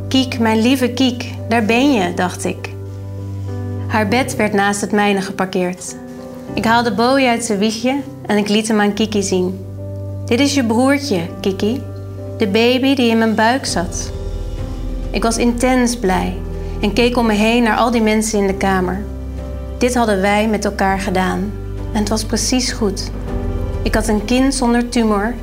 Kiek, 0.08 0.40
mijn 0.40 0.62
lieve 0.62 0.90
Kiek, 0.90 1.34
daar 1.50 1.66
ben 1.66 1.94
je, 1.94 2.14
dacht 2.14 2.46
ik. 2.46 2.70
Haar 3.88 4.08
bed 4.08 4.36
werd 4.36 4.54
naast 4.54 4.82
het 4.82 4.92
mijne 4.92 5.22
geparkeerd. 5.22 5.96
Ik 6.54 6.66
haalde 6.66 6.94
Bowie 6.94 7.28
uit 7.28 7.46
zijn 7.46 7.60
wiegje 7.60 8.00
en 8.26 8.38
ik 8.38 8.50
liet 8.50 8.68
hem 8.68 8.80
aan 8.80 8.94
Kiki 8.94 9.24
zien. 9.24 9.66
Dit 10.26 10.40
is 10.40 10.54
je 10.54 10.66
broertje, 10.66 11.22
Kiki. 11.42 11.82
De 12.38 12.48
baby 12.48 12.96
die 12.96 13.10
in 13.10 13.18
mijn 13.18 13.36
buik 13.36 13.66
zat. 13.66 14.12
Ik 15.12 15.24
was 15.24 15.38
intens 15.38 15.98
blij 15.98 16.38
en 16.82 16.94
keek 16.94 17.18
om 17.18 17.26
me 17.26 17.34
heen 17.34 17.64
naar 17.64 17.78
al 17.78 17.92
die 17.92 18.02
mensen 18.02 18.40
in 18.40 18.48
de 18.48 18.54
kamer. 18.54 19.04
Dit 19.78 19.96
hadden 19.96 20.22
wij 20.22 20.48
met 20.48 20.66
elkaar 20.66 21.00
gedaan. 21.00 21.52
En 21.92 22.00
het 22.00 22.10
was 22.10 22.24
precies 22.24 22.72
goed. 22.72 23.12
Ik 23.84 23.96
had 23.96 24.08
een 24.08 24.26
kind 24.26 24.56
zonder 24.56 24.90
tumor 24.90 25.34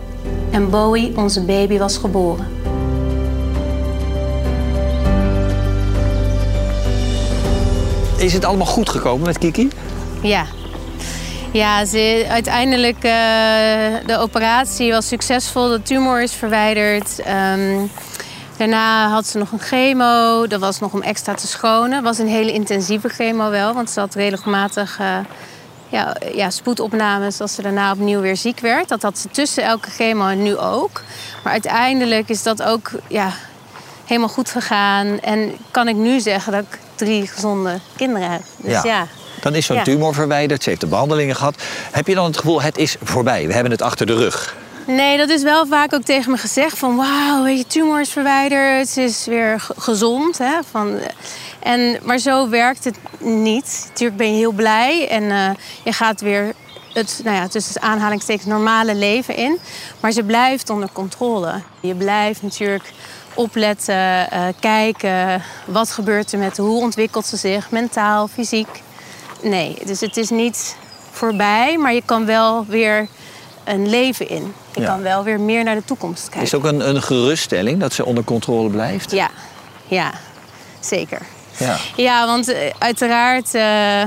en 0.50 0.70
Bowie, 0.70 1.16
onze 1.16 1.40
baby, 1.40 1.78
was 1.78 1.96
geboren. 1.96 2.46
Is 8.18 8.32
het 8.32 8.44
allemaal 8.44 8.66
goed 8.66 8.88
gekomen 8.88 9.26
met 9.26 9.38
Kiki? 9.38 9.68
Ja. 10.22 10.46
Ja, 11.52 11.84
ze, 11.84 12.26
uiteindelijk 12.28 12.96
uh, 12.96 13.02
de 14.06 14.18
operatie 14.18 14.92
was 14.92 15.08
succesvol. 15.08 15.68
De 15.68 15.82
tumor 15.82 16.22
is 16.22 16.32
verwijderd. 16.32 17.18
Um, 17.18 17.90
daarna 18.56 19.08
had 19.08 19.26
ze 19.26 19.38
nog 19.38 19.52
een 19.52 19.58
chemo. 19.58 20.46
Dat 20.46 20.60
was 20.60 20.78
nog 20.80 20.92
om 20.92 21.02
extra 21.02 21.34
te 21.34 21.46
schonen. 21.46 21.92
Het 21.92 22.04
was 22.04 22.18
een 22.18 22.28
hele 22.28 22.52
intensieve 22.52 23.08
chemo 23.08 23.50
wel. 23.50 23.74
Want 23.74 23.90
ze 23.90 24.00
had 24.00 24.14
regelmatig 24.14 24.98
uh, 25.00 25.18
ja, 25.88 26.16
ja, 26.34 26.50
spoedopnames 26.50 27.40
als 27.40 27.54
ze 27.54 27.62
daarna 27.62 27.92
opnieuw 27.92 28.20
weer 28.20 28.36
ziek 28.36 28.60
werd. 28.60 28.88
Dat 28.88 29.02
had 29.02 29.18
ze 29.18 29.28
tussen 29.30 29.64
elke 29.64 29.90
chemo 29.90 30.28
en 30.28 30.42
nu 30.42 30.56
ook. 30.56 31.02
Maar 31.44 31.52
uiteindelijk 31.52 32.28
is 32.28 32.42
dat 32.42 32.62
ook 32.62 32.90
ja, 33.08 33.32
helemaal 34.04 34.28
goed 34.28 34.50
gegaan. 34.50 35.20
En 35.20 35.52
kan 35.70 35.88
ik 35.88 35.96
nu 35.96 36.20
zeggen 36.20 36.52
dat 36.52 36.62
ik 36.62 36.78
drie 36.94 37.26
gezonde 37.26 37.78
kinderen 37.96 38.30
heb. 38.30 38.42
Dus 38.56 38.72
ja. 38.72 38.84
ja. 38.84 39.06
Dan 39.40 39.54
is 39.54 39.66
zo'n 39.66 39.82
tumor 39.82 40.14
verwijderd, 40.14 40.62
ze 40.62 40.68
heeft 40.68 40.80
de 40.80 40.86
behandelingen 40.86 41.36
gehad. 41.36 41.62
Heb 41.90 42.06
je 42.06 42.14
dan 42.14 42.24
het 42.24 42.36
gevoel, 42.36 42.62
het 42.62 42.78
is 42.78 42.96
voorbij, 43.02 43.46
we 43.46 43.52
hebben 43.52 43.72
het 43.72 43.82
achter 43.82 44.06
de 44.06 44.14
rug? 44.14 44.54
Nee, 44.86 45.16
dat 45.16 45.28
is 45.28 45.42
wel 45.42 45.66
vaak 45.66 45.94
ook 45.94 46.02
tegen 46.02 46.30
me 46.30 46.36
gezegd 46.36 46.78
van... 46.78 46.96
wauw, 46.96 47.46
je, 47.46 47.66
tumor 47.66 48.00
is 48.00 48.10
verwijderd, 48.10 48.88
ze 48.88 49.02
is 49.02 49.26
weer 49.26 49.66
gezond. 49.76 50.38
Hè, 50.38 50.58
van, 50.70 50.98
en, 51.58 51.98
maar 52.02 52.18
zo 52.18 52.48
werkt 52.48 52.84
het 52.84 52.98
niet. 53.18 53.84
Natuurlijk 53.88 54.18
ben 54.18 54.30
je 54.30 54.36
heel 54.36 54.52
blij 54.52 55.08
en 55.08 55.22
uh, 55.22 55.50
je 55.84 55.92
gaat 55.92 56.20
weer 56.20 56.54
het 56.92 57.20
nou 57.24 57.36
ja, 57.36 57.48
tussen 57.48 57.82
aanhalingstekens 57.82 58.46
normale 58.46 58.94
leven 58.94 59.36
in. 59.36 59.58
Maar 60.00 60.12
ze 60.12 60.22
blijft 60.22 60.70
onder 60.70 60.88
controle. 60.92 61.62
Je 61.80 61.94
blijft 61.94 62.42
natuurlijk 62.42 62.92
opletten, 63.34 64.28
uh, 64.32 64.46
kijken. 64.60 65.42
Wat 65.66 65.90
gebeurt 65.90 66.32
er 66.32 66.38
met 66.38 66.56
hoe 66.56 66.80
ontwikkelt 66.80 67.26
ze 67.26 67.36
zich, 67.36 67.70
mentaal, 67.70 68.28
fysiek. 68.28 68.82
Nee, 69.42 69.76
dus 69.84 70.00
het 70.00 70.16
is 70.16 70.30
niet 70.30 70.76
voorbij, 71.10 71.78
maar 71.78 71.94
je 71.94 72.02
kan 72.04 72.26
wel 72.26 72.66
weer 72.66 73.08
een 73.64 73.88
leven 73.88 74.28
in. 74.28 74.54
Je 74.76 74.84
kan 74.84 75.02
wel 75.02 75.24
weer 75.24 75.40
meer 75.40 75.64
naar 75.64 75.74
de 75.74 75.84
toekomst 75.84 76.22
kijken. 76.22 76.42
Is 76.42 76.52
het 76.52 76.60
ook 76.60 76.66
een, 76.66 76.88
een 76.88 77.02
geruststelling 77.02 77.80
dat 77.80 77.92
ze 77.92 78.04
onder 78.04 78.24
controle 78.24 78.70
blijft? 78.70 79.10
Ja, 79.10 79.30
ja 79.86 80.12
zeker. 80.80 81.20
Ja, 81.58 81.76
ja 81.96 82.26
want 82.26 82.48
uh, 82.48 82.56
uiteraard, 82.78 83.54
uh, 83.54 84.02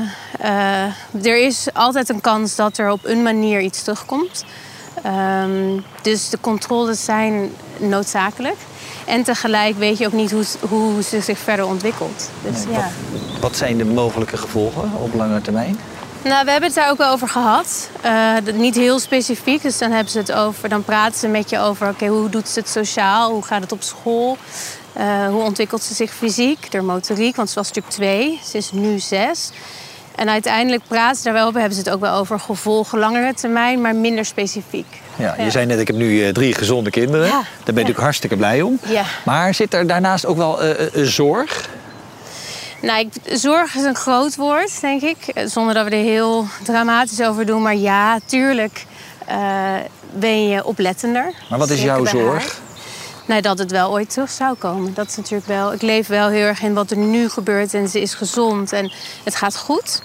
er 1.24 1.46
is 1.46 1.68
altijd 1.74 2.10
een 2.10 2.22
kans 2.22 2.56
dat 2.56 2.78
er 2.78 2.92
op 2.92 3.06
een 3.06 3.24
manier 3.24 3.62
iets 3.62 3.84
terugkomt. 3.84 4.46
Um, 5.06 5.84
dus 6.02 6.30
de 6.30 6.38
controles 6.42 7.06
zijn 7.06 7.52
noodzakelijk. 7.78 8.58
En 9.06 9.24
tegelijk 9.24 9.78
weet 9.78 9.98
je 9.98 10.06
ook 10.06 10.14
niet 10.14 10.32
hoe, 10.32 10.44
hoe 10.60 11.04
ze 11.04 11.22
zich 11.22 11.40
verder 11.40 11.66
ontwikkelt. 11.66 12.30
Dus, 12.44 12.64
ja. 12.64 12.70
wat, 12.70 13.40
wat, 13.40 13.56
zijn 13.56 13.78
de 13.78 13.86
mogelijke 13.86 14.38
gevolgen 14.38 14.92
op 15.02 15.14
lange 15.14 15.42
termijn? 15.42 15.80
Nou, 16.22 16.46
we 16.46 16.52
hebben 16.52 16.70
het 16.70 16.78
daar 16.78 16.90
ook 16.90 16.98
wel 16.98 17.12
over 17.12 17.28
gehad. 17.28 17.90
Uh, 18.06 18.54
niet 18.54 18.76
heel 18.76 19.00
specifiek. 19.00 19.62
Dus 19.62 19.78
dan 19.78 19.92
hebben 19.92 20.12
ze 20.12 20.18
het 20.18 20.32
over. 20.32 20.70
Dan 20.70 20.84
praten 20.84 21.20
ze 21.20 21.28
met 21.28 21.50
je 21.50 21.60
over. 21.60 21.90
Oké, 21.90 22.08
hoe 22.08 22.30
doet 22.30 22.48
ze 22.48 22.60
het 22.60 22.70
sociaal? 22.70 23.32
Hoe 23.32 23.44
gaat 23.44 23.62
het 23.62 23.72
op 23.72 23.84
school? 23.84 24.38
Uh, 24.98 25.28
hoe 25.28 25.44
ontwikkelt 25.44 25.84
ze 25.84 25.94
zich 25.94 26.14
fysiek? 26.14 26.72
De 26.72 26.82
motoriek, 26.82 27.36
want 27.36 27.50
ze 27.50 27.56
was 27.56 27.68
natuurlijk 27.68 27.96
twee. 27.96 28.40
Ze 28.46 28.58
is 28.58 28.72
nu 28.72 29.00
zes. 29.00 29.52
En 30.16 30.30
uiteindelijk 30.30 30.84
praten 30.88 31.18
ze 31.18 31.24
daar 31.24 31.34
wel 31.34 31.48
over. 31.48 31.60
Hebben 31.60 31.78
ze 31.78 31.84
het 31.84 31.94
ook 31.94 32.02
wel 32.02 32.16
over 32.16 32.40
gevolgen 32.40 33.00
langere 33.00 33.34
termijn, 33.34 33.82
maar 33.82 33.96
minder 33.96 34.26
specifiek. 34.26 34.86
Ja, 35.16 35.36
je 35.38 35.52
zei 35.52 35.66
net, 35.66 35.80
ik 35.80 35.88
heb 35.88 35.96
nu 35.96 36.26
uh, 36.26 36.30
drie 36.30 36.54
gezonde 36.54 36.90
kinderen. 36.90 37.26
Ja. 37.26 37.32
Daar 37.32 37.42
ben 37.42 37.66
ik 37.66 37.74
natuurlijk 37.74 38.00
hartstikke 38.00 38.38
blij 38.38 38.62
om. 38.62 38.80
Ja. 38.88 39.04
Maar 39.26 39.54
zit 39.54 39.74
er 39.74 39.88
daarnaast 39.88 40.26
ook 40.26 40.38
wel 40.38 40.66
uh, 40.66 40.74
zorg? 40.94 41.70
Nou, 42.82 43.00
ik, 43.00 43.38
zorg 43.38 43.76
is 43.76 43.84
een 43.84 43.96
groot 43.96 44.36
woord, 44.36 44.82
denk 44.82 45.02
ik. 45.02 45.18
Zonder 45.46 45.74
dat 45.74 45.86
we 45.86 45.92
er 45.92 46.04
heel 46.04 46.46
dramatisch 46.64 47.22
over 47.22 47.46
doen. 47.46 47.62
Maar 47.62 47.76
ja, 47.76 48.20
tuurlijk 48.26 48.86
uh, 49.30 49.74
ben 50.12 50.48
je 50.48 50.66
oplettender. 50.66 51.34
Maar 51.50 51.60
wat 51.60 51.70
is 51.70 51.82
jouw 51.82 52.06
zorg? 52.06 52.60
Nee, 53.26 53.42
dat 53.42 53.60
het 53.60 53.72
wel 53.72 53.92
ooit 53.92 54.10
terug 54.10 54.30
zou 54.30 54.56
komen. 54.56 54.94
Dat 54.94 55.08
is 55.08 55.16
natuurlijk 55.16 55.48
wel. 55.48 55.74
Ik 55.74 55.82
leef 55.82 56.08
wel 56.08 56.30
heel 56.30 56.46
erg 56.46 56.62
in 56.62 56.74
wat 56.74 56.92
er 56.92 56.98
nu 56.98 57.30
gebeurt 57.30 57.74
en 57.74 57.88
ze 57.90 58.02
is 58.02 58.14
gezond 58.14 58.74
en 58.74 58.92
het 59.24 59.36
gaat 59.36 59.58
goed. 59.58 60.02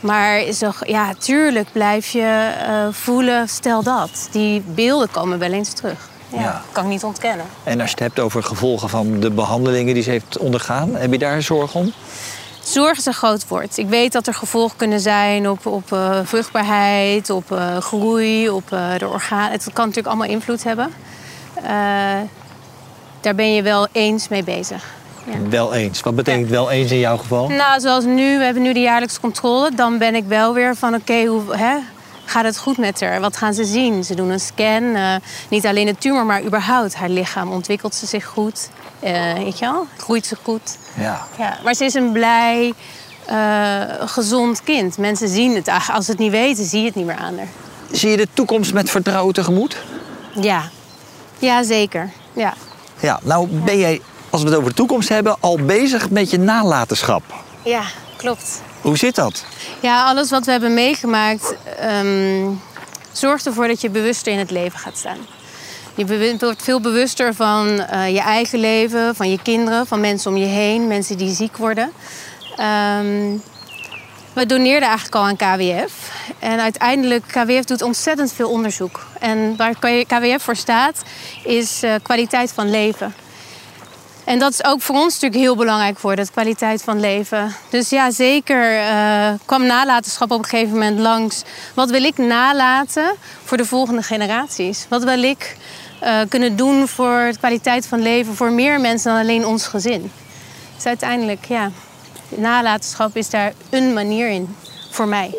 Maar 0.00 0.52
zo, 0.52 0.70
ja, 0.80 1.14
tuurlijk 1.14 1.68
blijf 1.72 2.08
je 2.08 2.54
uh, 2.68 2.86
voelen, 2.90 3.48
stel 3.48 3.82
dat. 3.82 4.28
Die 4.30 4.60
beelden 4.60 5.10
komen 5.10 5.38
wel 5.38 5.52
eens 5.52 5.72
terug. 5.72 6.08
Ja, 6.34 6.40
ja. 6.40 6.62
kan 6.72 6.84
ik 6.84 6.90
niet 6.90 7.04
ontkennen. 7.04 7.46
En 7.62 7.80
als 7.80 7.90
je 7.90 7.94
het 7.94 8.04
hebt 8.04 8.20
over 8.20 8.42
gevolgen 8.42 8.88
van 8.88 9.20
de 9.20 9.30
behandelingen 9.30 9.94
die 9.94 10.02
ze 10.02 10.10
heeft 10.10 10.38
ondergaan, 10.38 10.94
heb 10.96 11.12
je 11.12 11.18
daar 11.18 11.42
zorg 11.42 11.74
om? 11.74 11.92
Zorg 12.62 12.98
is 12.98 13.06
een 13.06 13.14
groot 13.14 13.48
woord. 13.48 13.76
Ik 13.78 13.88
weet 13.88 14.12
dat 14.12 14.26
er 14.26 14.34
gevolgen 14.34 14.76
kunnen 14.76 15.00
zijn 15.00 15.48
op, 15.48 15.66
op 15.66 15.92
uh, 15.92 16.18
vruchtbaarheid, 16.22 17.30
op 17.30 17.50
uh, 17.52 17.76
groei, 17.76 18.50
op 18.50 18.70
uh, 18.72 18.98
de 18.98 19.08
organen. 19.08 19.50
Het 19.50 19.62
kan 19.62 19.86
natuurlijk 19.86 20.06
allemaal 20.06 20.28
invloed 20.28 20.64
hebben. 20.64 20.92
daar 23.20 23.34
ben 23.34 23.54
je 23.54 23.62
wel 23.62 23.88
eens 23.92 24.28
mee 24.28 24.44
bezig. 24.44 24.84
Ja. 25.24 25.48
Wel 25.48 25.74
eens. 25.74 26.00
Wat 26.00 26.14
betekent 26.14 26.48
wel 26.48 26.70
eens 26.70 26.90
in 26.90 26.98
jouw 26.98 27.16
geval? 27.16 27.48
Nou, 27.48 27.80
zoals 27.80 28.04
nu, 28.04 28.38
we 28.38 28.44
hebben 28.44 28.62
nu 28.62 28.72
de 28.72 28.80
jaarlijkse 28.80 29.20
controle. 29.20 29.70
Dan 29.74 29.98
ben 29.98 30.14
ik 30.14 30.24
wel 30.24 30.54
weer 30.54 30.76
van 30.76 30.94
oké, 30.94 31.24
hoe 31.24 31.56
hè, 31.56 31.76
gaat 32.24 32.44
het 32.44 32.58
goed 32.58 32.78
met 32.78 33.00
haar? 33.00 33.20
Wat 33.20 33.36
gaan 33.36 33.54
ze 33.54 33.64
zien? 33.64 34.04
Ze 34.04 34.14
doen 34.14 34.30
een 34.30 34.40
scan. 34.40 34.82
Uh, 34.82 35.14
niet 35.48 35.66
alleen 35.66 35.86
de 35.86 35.96
tumor, 35.98 36.26
maar 36.26 36.42
überhaupt 36.42 36.94
haar 36.94 37.08
lichaam. 37.08 37.52
Ontwikkelt 37.52 37.94
ze 37.94 38.06
zich 38.06 38.24
goed? 38.24 38.68
Uh, 39.04 39.32
weet 39.32 39.58
je 39.58 39.64
wel? 39.64 39.86
Groeit 39.96 40.26
ze 40.26 40.36
goed? 40.42 40.76
Ja. 40.96 41.26
ja. 41.38 41.58
Maar 41.64 41.74
ze 41.74 41.84
is 41.84 41.94
een 41.94 42.12
blij, 42.12 42.72
uh, 43.30 43.82
gezond 43.98 44.62
kind. 44.62 44.98
Mensen 44.98 45.28
zien 45.28 45.54
het. 45.54 45.68
Als 45.92 46.04
ze 46.04 46.10
het 46.10 46.20
niet 46.20 46.30
weten, 46.30 46.64
zie 46.64 46.80
je 46.80 46.86
het 46.86 46.94
niet 46.94 47.06
meer 47.06 47.16
aan 47.16 47.38
haar. 47.38 47.48
Zie 47.90 48.10
je 48.10 48.16
de 48.16 48.28
toekomst 48.32 48.72
met 48.72 48.90
vertrouwen 48.90 49.34
tegemoet? 49.34 49.76
Ja. 50.40 50.62
Ja, 51.38 51.62
zeker. 51.62 52.10
Ja. 52.32 52.54
Ja, 53.00 53.20
nou 53.22 53.46
ben 53.48 53.78
jij 53.78 54.00
als 54.34 54.42
we 54.42 54.48
het 54.48 54.58
over 54.58 54.68
de 54.70 54.76
toekomst 54.76 55.08
hebben, 55.08 55.36
al 55.40 55.58
bezig 55.58 56.10
met 56.10 56.30
je 56.30 56.38
nalatenschap. 56.38 57.22
Ja, 57.62 57.82
klopt. 58.16 58.62
Hoe 58.84 58.96
zit 58.96 59.14
dat? 59.14 59.44
Ja, 59.80 60.04
alles 60.04 60.30
wat 60.30 60.44
we 60.44 60.50
hebben 60.50 60.74
meegemaakt 60.74 61.54
um, 62.00 62.60
zorgt 63.12 63.46
ervoor 63.46 63.66
dat 63.66 63.80
je 63.80 63.90
bewuster 63.90 64.32
in 64.32 64.38
het 64.38 64.50
leven 64.50 64.78
gaat 64.78 64.96
staan. 64.96 65.18
Je 65.94 66.36
wordt 66.38 66.62
veel 66.62 66.80
bewuster 66.80 67.34
van 67.34 67.68
uh, 67.68 68.08
je 68.08 68.20
eigen 68.20 68.58
leven, 68.58 69.14
van 69.14 69.30
je 69.30 69.42
kinderen, 69.42 69.86
van 69.86 70.00
mensen 70.00 70.30
om 70.30 70.36
je 70.36 70.44
heen, 70.44 70.86
mensen 70.86 71.16
die 71.16 71.34
ziek 71.34 71.56
worden. 71.56 71.92
Um, 73.00 73.42
we 74.32 74.46
doneerden 74.46 74.88
eigenlijk 74.88 75.14
al 75.14 75.24
aan 75.24 75.36
KWF. 75.36 75.92
En 76.38 76.60
uiteindelijk, 76.60 77.24
KWF 77.26 77.64
doet 77.64 77.82
ontzettend 77.82 78.32
veel 78.32 78.50
onderzoek. 78.50 79.06
En 79.20 79.56
waar 79.56 79.74
KWF 80.06 80.42
voor 80.42 80.56
staat, 80.56 81.02
is 81.44 81.84
uh, 81.84 81.94
kwaliteit 82.02 82.52
van 82.52 82.70
leven. 82.70 83.14
En 84.24 84.38
dat 84.38 84.52
is 84.52 84.64
ook 84.64 84.80
voor 84.80 84.94
ons 84.94 85.12
natuurlijk 85.12 85.40
heel 85.40 85.56
belangrijk 85.56 85.98
voor 85.98 86.16
de 86.16 86.26
kwaliteit 86.32 86.82
van 86.82 87.00
leven. 87.00 87.54
Dus 87.68 87.90
ja, 87.90 88.10
zeker 88.10 88.78
uh, 88.78 89.28
kwam 89.44 89.66
nalatenschap 89.66 90.30
op 90.30 90.38
een 90.38 90.44
gegeven 90.44 90.72
moment 90.72 90.98
langs. 90.98 91.42
Wat 91.74 91.90
wil 91.90 92.02
ik 92.04 92.18
nalaten 92.18 93.14
voor 93.44 93.56
de 93.56 93.64
volgende 93.64 94.02
generaties? 94.02 94.86
Wat 94.88 95.04
wil 95.04 95.22
ik 95.22 95.56
uh, 96.02 96.20
kunnen 96.28 96.56
doen 96.56 96.88
voor 96.88 97.28
de 97.30 97.38
kwaliteit 97.38 97.86
van 97.86 98.02
leven 98.02 98.34
voor 98.34 98.52
meer 98.52 98.80
mensen 98.80 99.12
dan 99.12 99.20
alleen 99.20 99.46
ons 99.46 99.66
gezin? 99.66 100.10
Dus 100.74 100.86
uiteindelijk, 100.86 101.44
ja, 101.44 101.70
nalatenschap 102.28 103.16
is 103.16 103.30
daar 103.30 103.52
een 103.70 103.92
manier 103.92 104.28
in 104.28 104.56
voor 104.90 105.08
mij. 105.08 105.34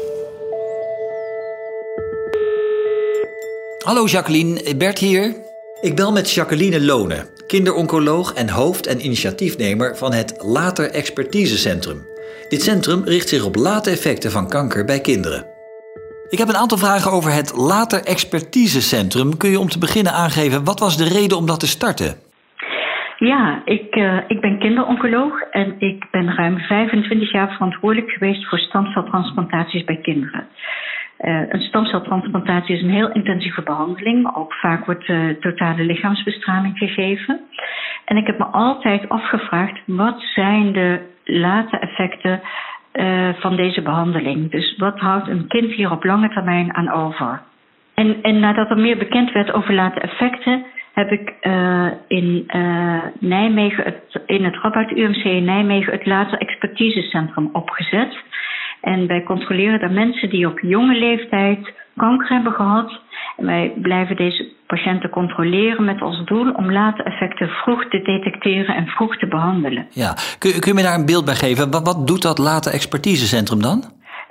Hallo 3.83 4.05
Jacqueline, 4.05 4.75
Bert 4.75 4.99
hier. 4.99 5.35
Ik 5.81 5.95
bel 5.95 6.11
met 6.11 6.31
Jacqueline 6.31 6.81
Lonen. 6.81 7.34
Kinderoncoloog 7.47 8.33
en 8.33 8.49
hoofd- 8.49 8.87
en 8.87 9.05
initiatiefnemer 9.05 9.97
van 9.97 10.13
het 10.13 10.43
Later 10.43 10.91
Expertisecentrum. 10.91 11.99
Dit 12.49 12.61
centrum 12.61 13.03
richt 13.03 13.29
zich 13.29 13.45
op 13.45 13.55
late 13.55 13.89
effecten 13.89 14.31
van 14.31 14.49
kanker 14.49 14.85
bij 14.85 14.99
kinderen. 14.99 15.45
Ik 16.29 16.37
heb 16.37 16.47
een 16.47 16.61
aantal 16.63 16.77
vragen 16.77 17.11
over 17.11 17.31
het 17.31 17.57
Later 17.57 18.03
Expertisecentrum. 18.03 19.37
Kun 19.37 19.49
je 19.49 19.59
om 19.59 19.69
te 19.69 19.79
beginnen 19.79 20.13
aangeven, 20.13 20.63
wat 20.63 20.79
was 20.79 20.97
de 20.97 21.19
reden 21.19 21.37
om 21.37 21.45
dat 21.45 21.59
te 21.59 21.67
starten? 21.67 22.15
Ja, 23.17 23.61
ik, 23.65 23.95
uh, 23.95 24.17
ik 24.27 24.41
ben 24.41 24.59
kinderoncoloog 24.59 25.41
en 25.41 25.75
ik 25.79 26.05
ben 26.11 26.35
ruim 26.35 26.59
25 26.59 27.31
jaar 27.31 27.51
verantwoordelijk 27.51 28.11
geweest 28.11 28.49
voor 28.49 28.59
stamceltransplantaties 28.59 29.83
bij 29.83 29.99
kinderen. 30.01 30.47
Uh, 31.19 31.41
een 31.49 31.61
stamceltransplantatie 31.61 32.75
is 32.75 32.81
een 32.81 32.89
heel 32.89 33.11
intensieve 33.11 33.61
behandeling. 33.61 34.35
Ook 34.35 34.53
vaak 34.53 34.85
wordt 34.85 35.07
uh, 35.07 35.29
totale 35.29 35.83
lichaamsbestraling 35.83 36.77
gegeven. 36.77 37.39
En 38.05 38.17
ik 38.17 38.27
heb 38.27 38.37
me 38.37 38.45
altijd 38.45 39.09
afgevraagd: 39.09 39.79
wat 39.85 40.21
zijn 40.21 40.71
de 40.71 40.99
late 41.23 41.77
effecten 41.77 42.41
uh, 42.93 43.29
van 43.33 43.55
deze 43.55 43.81
behandeling? 43.81 44.51
Dus 44.51 44.77
wat 44.77 44.99
houdt 44.99 45.27
een 45.27 45.47
kind 45.47 45.71
hier 45.71 45.91
op 45.91 46.03
lange 46.03 46.29
termijn 46.29 46.75
aan 46.75 46.91
over? 46.91 47.41
En, 47.93 48.21
en 48.21 48.39
nadat 48.39 48.69
er 48.69 48.77
meer 48.77 48.97
bekend 48.97 49.31
werd 49.31 49.53
over 49.53 49.73
late 49.73 49.99
effecten, 49.99 50.65
heb 50.93 51.11
ik 51.11 51.33
in 52.07 52.45
Nijmegen, 53.19 53.83
het, 53.83 54.21
in 54.25 54.43
het 54.43 54.55
Rabat 54.61 54.91
UMC 54.91 55.23
in 55.23 55.43
Nijmegen, 55.43 55.93
het 55.93 56.05
Later 56.05 56.37
Expertisecentrum 56.37 57.49
opgezet. 57.51 58.17
En 58.85 59.07
wij 59.07 59.23
controleren 59.23 59.79
de 59.79 59.93
mensen 59.93 60.29
die 60.29 60.47
op 60.47 60.59
jonge 60.59 60.95
leeftijd 60.95 61.73
kanker 61.95 62.29
hebben 62.29 62.53
gehad. 62.53 62.99
En 63.37 63.45
wij 63.45 63.73
blijven 63.75 64.15
deze 64.15 64.51
patiënten 64.67 65.09
controleren 65.09 65.85
met 65.85 66.01
als 66.01 66.25
doel 66.25 66.51
om 66.51 66.71
late 66.71 67.03
effecten 67.03 67.47
vroeg 67.47 67.85
te 67.89 68.01
detecteren 68.01 68.75
en 68.75 68.87
vroeg 68.87 69.17
te 69.17 69.27
behandelen. 69.27 69.87
Ja, 69.89 70.13
kun, 70.39 70.51
kun 70.59 70.71
je 70.71 70.73
me 70.73 70.81
daar 70.81 70.99
een 70.99 71.05
beeld 71.05 71.25
bij 71.25 71.35
geven? 71.35 71.71
Wat, 71.71 71.85
wat 71.85 72.07
doet 72.07 72.21
dat 72.21 72.37
Later 72.37 72.73
Expertisecentrum 72.73 73.61
dan? 73.61 73.83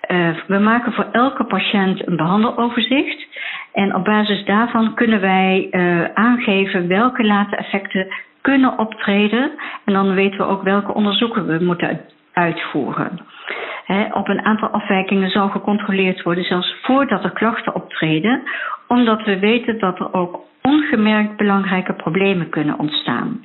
Uh, 0.09 0.37
we 0.47 0.59
maken 0.59 0.93
voor 0.93 1.09
elke 1.13 1.45
patiënt 1.45 2.07
een 2.07 2.17
behandeloverzicht. 2.17 3.27
En 3.73 3.95
op 3.95 4.05
basis 4.05 4.45
daarvan 4.45 4.95
kunnen 4.95 5.21
wij 5.21 5.69
uh, 5.71 6.05
aangeven 6.15 6.89
welke 6.89 7.25
late 7.25 7.57
effecten 7.57 8.07
kunnen 8.41 8.79
optreden. 8.79 9.51
En 9.85 9.93
dan 9.93 10.15
weten 10.15 10.39
we 10.39 10.45
ook 10.45 10.63
welke 10.63 10.95
onderzoeken 10.95 11.47
we 11.47 11.65
moeten 11.65 12.01
uitvoeren. 12.33 13.21
He, 13.85 14.07
op 14.13 14.29
een 14.29 14.45
aantal 14.45 14.69
afwijkingen 14.69 15.31
zal 15.31 15.49
gecontroleerd 15.49 16.23
worden, 16.23 16.45
zelfs 16.45 16.77
voordat 16.83 17.25
er 17.25 17.33
klachten 17.33 17.75
optreden, 17.75 18.43
omdat 18.89 19.25
we 19.25 19.39
weten 19.39 19.79
dat 19.79 19.99
er 19.99 20.13
ook 20.13 20.41
ongemerkt 20.69 21.37
belangrijke 21.37 21.93
problemen 21.93 22.49
kunnen 22.49 22.79
ontstaan. 22.79 23.45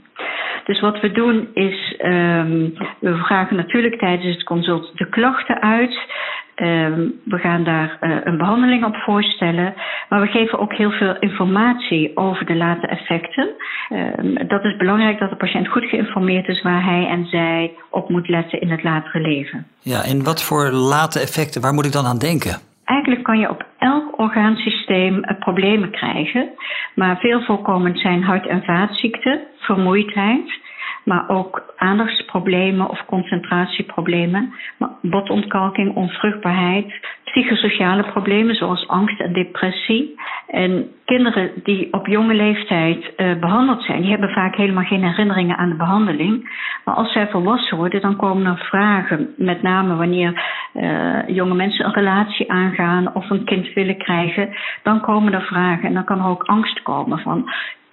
Dus 0.70 0.80
wat 0.80 1.00
we 1.00 1.12
doen 1.12 1.48
is, 1.54 1.96
um, 2.04 2.74
we 3.00 3.16
vragen 3.16 3.56
natuurlijk 3.56 4.00
tijdens 4.00 4.36
het 4.36 4.44
consult 4.44 4.98
de 4.98 5.10
klachten 5.10 5.62
uit. 5.62 6.08
Um, 6.56 7.14
we 7.24 7.38
gaan 7.38 7.64
daar 7.64 7.98
uh, 8.02 8.18
een 8.24 8.38
behandeling 8.38 8.86
op 8.86 8.96
voorstellen. 8.96 9.74
Maar 10.10 10.22
we 10.22 10.28
geven 10.28 10.60
ook 10.60 10.74
heel 10.74 10.92
veel 10.92 11.16
informatie 11.20 12.18
over 12.18 12.46
de 12.46 12.56
late 12.56 12.88
effecten. 12.88 13.50
Um, 13.90 14.48
dat 14.48 14.64
is 14.64 14.78
belangrijk 14.78 15.20
dat 15.20 15.30
de 15.30 15.36
patiënt 15.36 15.68
goed 15.68 15.86
geïnformeerd 15.86 16.48
is 16.48 16.62
waar 16.62 16.84
hij 16.84 17.08
en 17.08 17.26
zij 17.26 17.74
op 17.90 18.10
moet 18.10 18.28
letten 18.28 18.62
in 18.62 18.72
het 18.72 18.84
latere 18.84 19.20
leven. 19.20 19.68
Ja, 19.80 20.04
en 20.04 20.24
wat 20.24 20.44
voor 20.44 20.72
late 20.72 21.20
effecten, 21.20 21.62
waar 21.62 21.74
moet 21.74 21.86
ik 21.86 21.92
dan 21.92 22.06
aan 22.06 22.18
denken? 22.18 22.58
Eigenlijk 22.86 23.24
kan 23.24 23.40
je 23.40 23.50
op 23.50 23.66
elk 23.80 24.20
orgaansysteem 24.20 25.22
problemen 25.40 25.92
krijgen. 25.92 26.50
Maar 26.96 27.18
veel 27.18 27.42
voorkomend 27.42 28.00
zijn 28.00 28.24
hart- 28.24 28.48
en 28.48 28.64
vaatziekten, 28.64 29.42
vermoeidheid 29.58 30.60
maar 31.06 31.30
ook 31.30 31.74
aandachtsproblemen 31.78 32.90
of 32.90 33.06
concentratieproblemen, 33.06 34.54
botontkalking, 35.02 35.96
onvruchtbaarheid, 35.96 36.94
psychosociale 37.24 38.04
problemen 38.04 38.56
zoals 38.56 38.88
angst 38.88 39.20
en 39.20 39.34
depressie. 39.34 40.20
En 40.48 40.92
kinderen 41.06 41.52
die 41.64 41.94
op 41.94 42.08
jonge 42.08 42.34
leeftijd 42.34 43.14
uh, 43.18 43.40
behandeld 43.40 43.84
zijn, 43.84 44.02
die 44.02 44.10
hebben 44.10 44.30
vaak 44.30 44.56
helemaal 44.56 44.84
geen 44.84 45.04
herinneringen 45.04 45.58
aan 45.58 45.70
de 45.70 45.76
behandeling. 45.76 46.50
Maar 46.86 46.96
als 46.96 47.12
zij 47.12 47.28
volwassen 47.28 47.78
worden, 47.78 48.02
dan 48.02 48.16
komen 48.16 48.46
er 48.46 48.58
vragen, 48.58 49.34
met 49.38 49.62
name 49.62 49.96
wanneer 49.96 50.44
uh, 50.74 51.28
jonge 51.28 51.56
mensen 51.56 51.86
een 51.86 51.94
relatie 51.94 52.52
aangaan 52.52 53.16
of 53.16 53.30
een 53.30 53.44
kind 53.44 53.74
willen 53.74 53.98
krijgen, 53.98 54.50
dan 54.84 55.02
komen 55.02 55.34
er 55.34 55.42
vragen 55.42 55.88
en 55.88 55.94
dan 55.94 56.06
kan 56.06 56.20
er 56.20 56.30
ook 56.30 56.44
angst 56.44 56.82
komen 56.82 57.20
van 57.20 57.50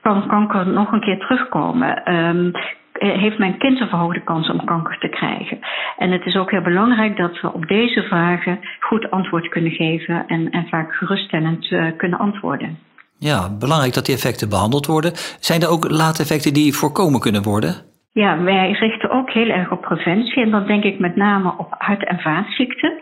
kan 0.06 0.26
kanker 0.26 0.66
nog 0.66 0.92
een 0.92 1.00
keer 1.00 1.18
terugkomen? 1.18 2.14
Um, 2.14 2.52
heeft 2.98 3.38
mijn 3.38 3.58
kind 3.58 3.80
een 3.80 3.88
verhoogde 3.88 4.24
kans 4.24 4.50
om 4.50 4.64
kanker 4.64 4.98
te 4.98 5.08
krijgen? 5.08 5.58
En 5.96 6.10
het 6.10 6.26
is 6.26 6.36
ook 6.36 6.50
heel 6.50 6.62
belangrijk 6.62 7.16
dat 7.16 7.40
we 7.40 7.52
op 7.52 7.66
deze 7.66 8.02
vragen 8.02 8.58
goed 8.80 9.10
antwoord 9.10 9.48
kunnen 9.48 9.72
geven 9.72 10.26
en, 10.26 10.50
en 10.50 10.66
vaak 10.68 10.94
geruststellend 10.94 11.70
uh, 11.70 11.90
kunnen 11.96 12.18
antwoorden. 12.18 12.78
Ja, 13.18 13.56
belangrijk 13.58 13.94
dat 13.94 14.06
die 14.06 14.14
effecten 14.14 14.48
behandeld 14.48 14.86
worden. 14.86 15.12
Zijn 15.40 15.60
er 15.60 15.70
ook 15.70 15.90
late 15.90 16.22
effecten 16.22 16.54
die 16.54 16.74
voorkomen 16.74 17.20
kunnen 17.20 17.42
worden? 17.42 17.74
Ja, 18.12 18.42
wij 18.42 18.70
richten 18.70 19.10
ook 19.10 19.30
heel 19.30 19.48
erg 19.48 19.70
op 19.70 19.80
preventie 19.80 20.42
en 20.42 20.50
dan 20.50 20.66
denk 20.66 20.84
ik 20.84 20.98
met 20.98 21.16
name 21.16 21.54
op 21.56 21.74
hart- 21.78 22.08
en 22.08 22.20
vaatziekten. 22.20 22.92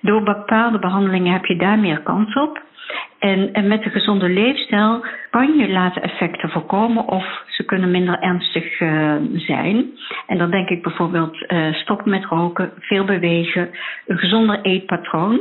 Door 0.00 0.22
bepaalde 0.22 0.78
behandelingen 0.78 1.32
heb 1.32 1.44
je 1.44 1.56
daar 1.56 1.78
meer 1.78 2.02
kans 2.02 2.34
op. 2.34 2.62
En, 3.30 3.52
en 3.52 3.68
met 3.68 3.84
een 3.84 3.90
gezonde 3.90 4.28
leefstijl 4.28 5.04
kan 5.30 5.56
je 5.56 5.68
late 5.68 6.00
effecten 6.00 6.50
voorkomen 6.50 7.08
of 7.08 7.24
ze 7.46 7.64
kunnen 7.64 7.90
minder 7.90 8.18
ernstig 8.18 8.80
uh, 8.80 9.14
zijn. 9.34 9.86
En 10.26 10.38
dan 10.38 10.50
denk 10.50 10.68
ik 10.68 10.82
bijvoorbeeld 10.82 11.36
uh, 11.48 11.74
stoppen 11.74 12.10
met 12.10 12.24
roken, 12.24 12.72
veel 12.78 13.04
bewegen, 13.04 13.70
een 14.06 14.18
gezonder 14.18 14.60
eetpatroon. 14.62 15.40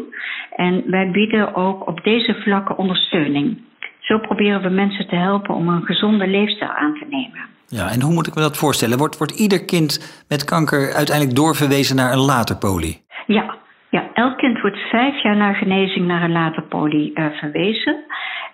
En 0.55 0.83
wij 0.85 1.11
bieden 1.11 1.55
ook 1.55 1.87
op 1.87 2.03
deze 2.03 2.33
vlakken 2.33 2.77
ondersteuning. 2.77 3.57
Zo 3.99 4.19
proberen 4.19 4.61
we 4.61 4.69
mensen 4.69 5.07
te 5.07 5.15
helpen 5.15 5.55
om 5.55 5.67
een 5.67 5.85
gezonde 5.85 6.27
leefstijl 6.27 6.71
aan 6.71 6.93
te 6.93 7.05
nemen. 7.09 7.45
Ja, 7.67 7.89
en 7.89 8.01
hoe 8.01 8.13
moet 8.13 8.27
ik 8.27 8.35
me 8.35 8.41
dat 8.41 8.57
voorstellen? 8.57 8.97
Wordt, 8.97 9.17
wordt 9.17 9.39
ieder 9.39 9.65
kind 9.65 10.23
met 10.27 10.43
kanker 10.43 10.93
uiteindelijk 10.93 11.35
doorverwezen 11.35 11.95
naar 11.95 12.11
een 12.11 12.25
later 12.25 12.57
poli? 12.57 13.01
Ja, 13.27 13.55
ja, 13.93 14.09
elk 14.13 14.37
kind 14.37 14.61
wordt 14.61 14.77
vijf 14.77 15.23
jaar 15.23 15.37
na 15.37 15.53
genezing 15.53 16.07
naar 16.07 16.23
een 16.23 16.31
later 16.31 16.63
poli 16.63 17.11
uh, 17.13 17.25
verwezen. 17.31 18.03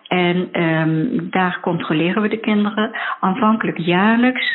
En 0.08 0.64
um, 0.64 1.30
daar 1.30 1.60
controleren 1.62 2.22
we 2.22 2.28
de 2.28 2.40
kinderen 2.40 2.92
aanvankelijk 3.20 3.78
jaarlijks. 3.78 4.46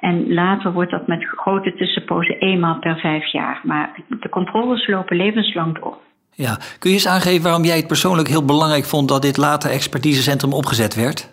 En 0.00 0.32
later 0.32 0.72
wordt 0.72 0.90
dat 0.90 1.06
met 1.06 1.24
grote 1.24 1.74
tussenpozen 1.74 2.38
eenmaal 2.38 2.78
per 2.78 2.96
vijf 2.96 3.26
jaar. 3.32 3.60
Maar 3.62 3.90
de 4.08 4.28
controles 4.28 4.86
lopen 4.86 5.16
levenslang 5.16 5.78
door. 5.78 5.96
Ja, 6.34 6.58
kun 6.78 6.90
je 6.90 6.96
eens 6.96 7.08
aangeven 7.08 7.42
waarom 7.42 7.64
jij 7.64 7.76
het 7.76 7.86
persoonlijk 7.86 8.28
heel 8.28 8.44
belangrijk 8.44 8.84
vond 8.84 9.08
dat 9.08 9.22
dit 9.22 9.36
later 9.36 9.70
expertisecentrum 9.70 10.52
opgezet 10.52 10.94
werd? 10.94 11.31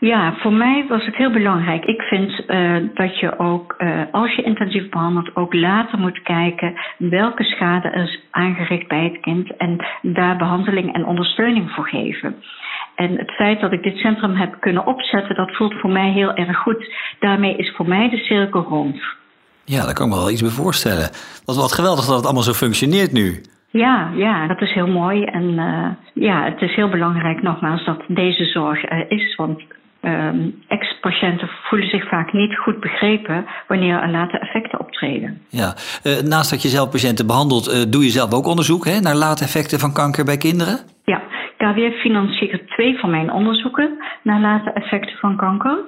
Ja, 0.00 0.34
voor 0.36 0.52
mij 0.52 0.84
was 0.88 1.04
het 1.04 1.16
heel 1.16 1.30
belangrijk. 1.30 1.84
Ik 1.84 2.00
vind 2.00 2.42
uh, 2.46 2.76
dat 2.94 3.18
je 3.18 3.38
ook, 3.38 3.74
uh, 3.78 4.02
als 4.12 4.34
je 4.34 4.42
intensief 4.42 4.88
behandelt, 4.88 5.36
ook 5.36 5.54
later 5.54 5.98
moet 5.98 6.22
kijken 6.22 6.74
welke 6.98 7.44
schade 7.44 7.88
er 7.88 8.02
is 8.02 8.20
aangericht 8.30 8.88
bij 8.88 9.04
het 9.04 9.20
kind 9.20 9.56
en 9.56 9.86
daar 10.02 10.36
behandeling 10.36 10.94
en 10.94 11.06
ondersteuning 11.06 11.70
voor 11.70 11.88
geven. 11.88 12.34
En 12.94 13.18
het 13.18 13.30
feit 13.30 13.60
dat 13.60 13.72
ik 13.72 13.82
dit 13.82 13.96
centrum 13.96 14.34
heb 14.34 14.56
kunnen 14.60 14.86
opzetten, 14.86 15.34
dat 15.36 15.56
voelt 15.56 15.74
voor 15.74 15.90
mij 15.90 16.10
heel 16.10 16.34
erg 16.34 16.56
goed. 16.56 16.94
Daarmee 17.18 17.56
is 17.56 17.72
voor 17.76 17.88
mij 17.88 18.08
de 18.08 18.16
cirkel 18.16 18.62
rond. 18.62 19.02
Ja, 19.64 19.84
daar 19.84 19.94
kan 19.94 20.06
ik 20.06 20.12
me 20.12 20.18
wel 20.18 20.30
iets 20.30 20.42
bij 20.42 20.50
voorstellen. 20.50 21.10
Wat, 21.44 21.56
wat 21.56 21.72
geweldig 21.72 22.04
dat 22.04 22.16
het 22.16 22.24
allemaal 22.24 22.42
zo 22.42 22.52
functioneert 22.52 23.12
nu. 23.12 23.40
Ja, 23.70 24.10
ja, 24.14 24.46
dat 24.46 24.60
is 24.60 24.72
heel 24.72 24.86
mooi. 24.86 25.24
En 25.24 25.44
uh, 25.44 25.88
ja, 26.14 26.44
het 26.44 26.60
is 26.60 26.74
heel 26.74 26.88
belangrijk 26.88 27.42
nogmaals 27.42 27.84
dat 27.84 28.02
deze 28.08 28.44
zorg 28.44 28.90
er 28.90 29.10
is. 29.10 29.34
Want 29.34 29.62
um, 30.08 30.62
ex-patiënten 30.68 31.48
voelen 31.62 31.88
zich 31.88 32.08
vaak 32.08 32.32
niet 32.32 32.56
goed 32.56 32.80
begrepen 32.80 33.46
wanneer 33.66 34.02
er 34.02 34.10
late 34.10 34.38
effecten 34.38 34.80
optreden. 34.80 35.42
Ja, 35.48 35.74
uh, 36.04 36.18
naast 36.22 36.50
dat 36.50 36.62
je 36.62 36.68
zelf 36.68 36.90
patiënten 36.90 37.26
behandelt, 37.26 37.68
uh, 37.68 37.74
doe 37.88 38.02
je 38.02 38.10
zelf 38.10 38.32
ook 38.34 38.46
onderzoek 38.46 38.84
hè, 38.84 39.00
naar 39.00 39.14
late 39.14 39.44
effecten 39.44 39.78
van 39.78 39.92
kanker 39.92 40.24
bij 40.24 40.36
kinderen? 40.36 40.78
Ja, 41.04 41.22
KWF 41.56 42.00
financiert 42.00 42.68
twee 42.68 42.98
van 42.98 43.10
mijn 43.10 43.32
onderzoeken 43.32 43.98
naar 44.22 44.40
late 44.40 44.70
effecten 44.70 45.16
van 45.16 45.36
kanker. 45.36 45.78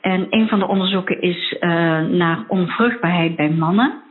En 0.00 0.26
een 0.30 0.48
van 0.48 0.58
de 0.58 0.68
onderzoeken 0.68 1.20
is 1.20 1.56
uh, 1.60 1.70
naar 2.00 2.44
onvruchtbaarheid 2.48 3.36
bij 3.36 3.50
mannen. 3.50 4.02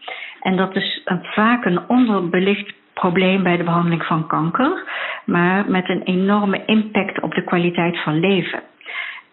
En 0.41 0.56
dat 0.56 0.75
is 0.75 1.01
een, 1.06 1.23
vaak 1.23 1.65
een 1.65 1.80
onderbelicht 1.88 2.73
probleem 2.93 3.43
bij 3.43 3.58
de 3.58 3.63
behandeling 3.63 4.03
van 4.03 4.27
kanker, 4.27 4.84
maar 5.25 5.69
met 5.69 5.89
een 5.89 6.01
enorme 6.01 6.63
impact 6.65 7.21
op 7.21 7.34
de 7.34 7.43
kwaliteit 7.43 8.03
van 8.03 8.19
leven. 8.19 8.62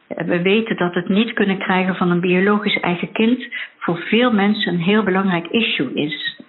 We 0.09 0.43
weten 0.43 0.77
dat 0.77 0.95
het 0.95 1.09
niet 1.09 1.33
kunnen 1.33 1.59
krijgen 1.59 1.95
van 1.95 2.11
een 2.11 2.21
biologisch 2.21 2.81
eigen 2.81 3.13
kind 3.13 3.47
voor 3.79 3.99
veel 3.99 4.33
mensen 4.33 4.73
een 4.73 4.81
heel 4.81 5.03
belangrijk 5.03 5.47
issue 5.47 5.95
is. 5.95 6.41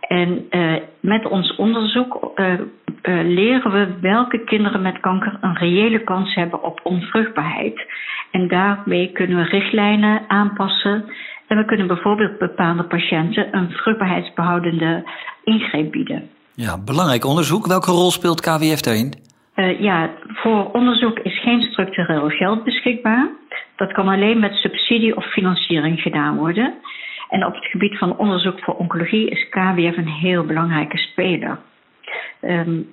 En 0.00 0.46
uh, 0.50 0.76
met 1.00 1.26
ons 1.26 1.56
onderzoek 1.56 2.32
uh, 2.34 2.54
leren 3.22 3.72
we 3.72 4.00
welke 4.00 4.44
kinderen 4.44 4.82
met 4.82 5.00
kanker 5.00 5.38
een 5.40 5.56
reële 5.56 6.04
kans 6.04 6.34
hebben 6.34 6.62
op 6.62 6.80
onvruchtbaarheid. 6.82 7.86
En 8.30 8.48
daarmee 8.48 9.12
kunnen 9.12 9.36
we 9.36 9.42
richtlijnen 9.42 10.22
aanpassen. 10.28 11.04
En 11.46 11.56
we 11.56 11.64
kunnen 11.64 11.86
bijvoorbeeld 11.86 12.38
bepaalde 12.38 12.84
patiënten 12.84 13.56
een 13.56 13.70
vruchtbaarheidsbehoudende 13.70 15.10
ingreep 15.44 15.90
bieden. 15.90 16.28
Ja, 16.54 16.78
belangrijk 16.84 17.24
onderzoek. 17.24 17.66
Welke 17.66 17.90
rol 17.90 18.10
speelt 18.10 18.40
KWF 18.40 18.80
daarin? 18.80 19.14
Ja, 19.78 20.10
voor 20.26 20.70
onderzoek 20.72 21.18
is 21.18 21.40
geen 21.40 21.62
structureel 21.62 22.28
geld 22.28 22.64
beschikbaar. 22.64 23.28
Dat 23.76 23.92
kan 23.92 24.08
alleen 24.08 24.38
met 24.38 24.54
subsidie 24.54 25.16
of 25.16 25.24
financiering 25.24 26.00
gedaan 26.00 26.36
worden. 26.36 26.74
En 27.28 27.46
op 27.46 27.54
het 27.54 27.64
gebied 27.64 27.98
van 27.98 28.16
onderzoek 28.16 28.60
voor 28.60 28.74
oncologie 28.74 29.30
is 29.30 29.48
KWF 29.48 29.96
een 29.96 30.08
heel 30.08 30.44
belangrijke 30.44 30.98
speler. 30.98 31.58
Um, 32.40 32.88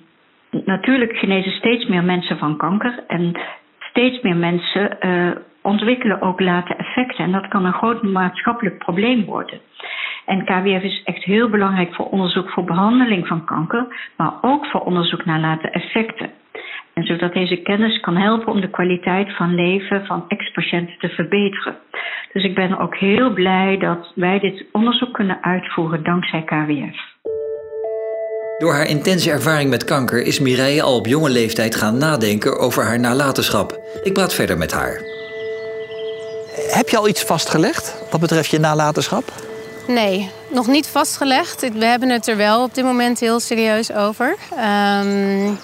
natuurlijk 0.50 1.16
genezen 1.16 1.52
steeds 1.52 1.86
meer 1.86 2.04
mensen 2.04 2.38
van 2.38 2.56
kanker 2.56 3.04
en 3.06 3.40
steeds 3.78 4.20
meer 4.22 4.36
mensen 4.36 4.96
uh, 5.00 5.30
ontwikkelen 5.62 6.20
ook 6.20 6.40
late 6.40 6.74
effecten. 6.74 7.24
En 7.24 7.32
dat 7.32 7.48
kan 7.48 7.64
een 7.64 7.72
groot 7.72 8.02
maatschappelijk 8.02 8.78
probleem 8.78 9.24
worden. 9.24 9.60
En 10.26 10.44
KWF 10.44 10.82
is 10.82 11.02
echt 11.04 11.24
heel 11.24 11.48
belangrijk 11.48 11.94
voor 11.94 12.08
onderzoek 12.08 12.50
voor 12.50 12.64
behandeling 12.64 13.26
van 13.26 13.44
kanker, 13.44 14.12
maar 14.16 14.32
ook 14.40 14.66
voor 14.66 14.80
onderzoek 14.80 15.24
naar 15.24 15.40
late 15.40 15.70
effecten. 15.70 16.30
En 16.98 17.04
zodat 17.04 17.32
deze 17.32 17.56
kennis 17.56 18.00
kan 18.00 18.16
helpen 18.16 18.52
om 18.52 18.60
de 18.60 18.70
kwaliteit 18.70 19.36
van 19.36 19.54
leven 19.54 20.06
van 20.06 20.24
ex-patiënten 20.28 20.98
te 20.98 21.08
verbeteren. 21.08 21.76
Dus 22.32 22.44
ik 22.44 22.54
ben 22.54 22.78
ook 22.78 22.96
heel 22.96 23.32
blij 23.32 23.76
dat 23.78 24.12
wij 24.14 24.38
dit 24.38 24.64
onderzoek 24.72 25.12
kunnen 25.12 25.38
uitvoeren 25.40 26.04
dankzij 26.04 26.42
KWF. 26.42 26.98
Door 28.58 28.72
haar 28.72 28.86
intense 28.86 29.30
ervaring 29.30 29.70
met 29.70 29.84
kanker 29.84 30.22
is 30.22 30.40
Mireille 30.40 30.82
al 30.82 30.96
op 30.96 31.06
jonge 31.06 31.30
leeftijd 31.30 31.76
gaan 31.76 31.98
nadenken 31.98 32.58
over 32.58 32.84
haar 32.84 33.00
nalatenschap. 33.00 33.78
Ik 34.02 34.12
praat 34.12 34.34
verder 34.34 34.58
met 34.58 34.72
haar. 34.72 35.02
Heb 36.70 36.88
je 36.88 36.96
al 36.96 37.08
iets 37.08 37.24
vastgelegd 37.24 38.06
wat 38.10 38.20
betreft 38.20 38.50
je 38.50 38.58
nalatenschap? 38.58 39.24
Nee, 39.86 40.30
nog 40.52 40.66
niet 40.66 40.88
vastgelegd. 40.88 41.72
We 41.72 41.84
hebben 41.84 42.08
het 42.08 42.28
er 42.28 42.36
wel 42.36 42.62
op 42.62 42.74
dit 42.74 42.84
moment 42.84 43.20
heel 43.20 43.40
serieus 43.40 43.92
over. 43.92 44.36
Um, 44.50 45.58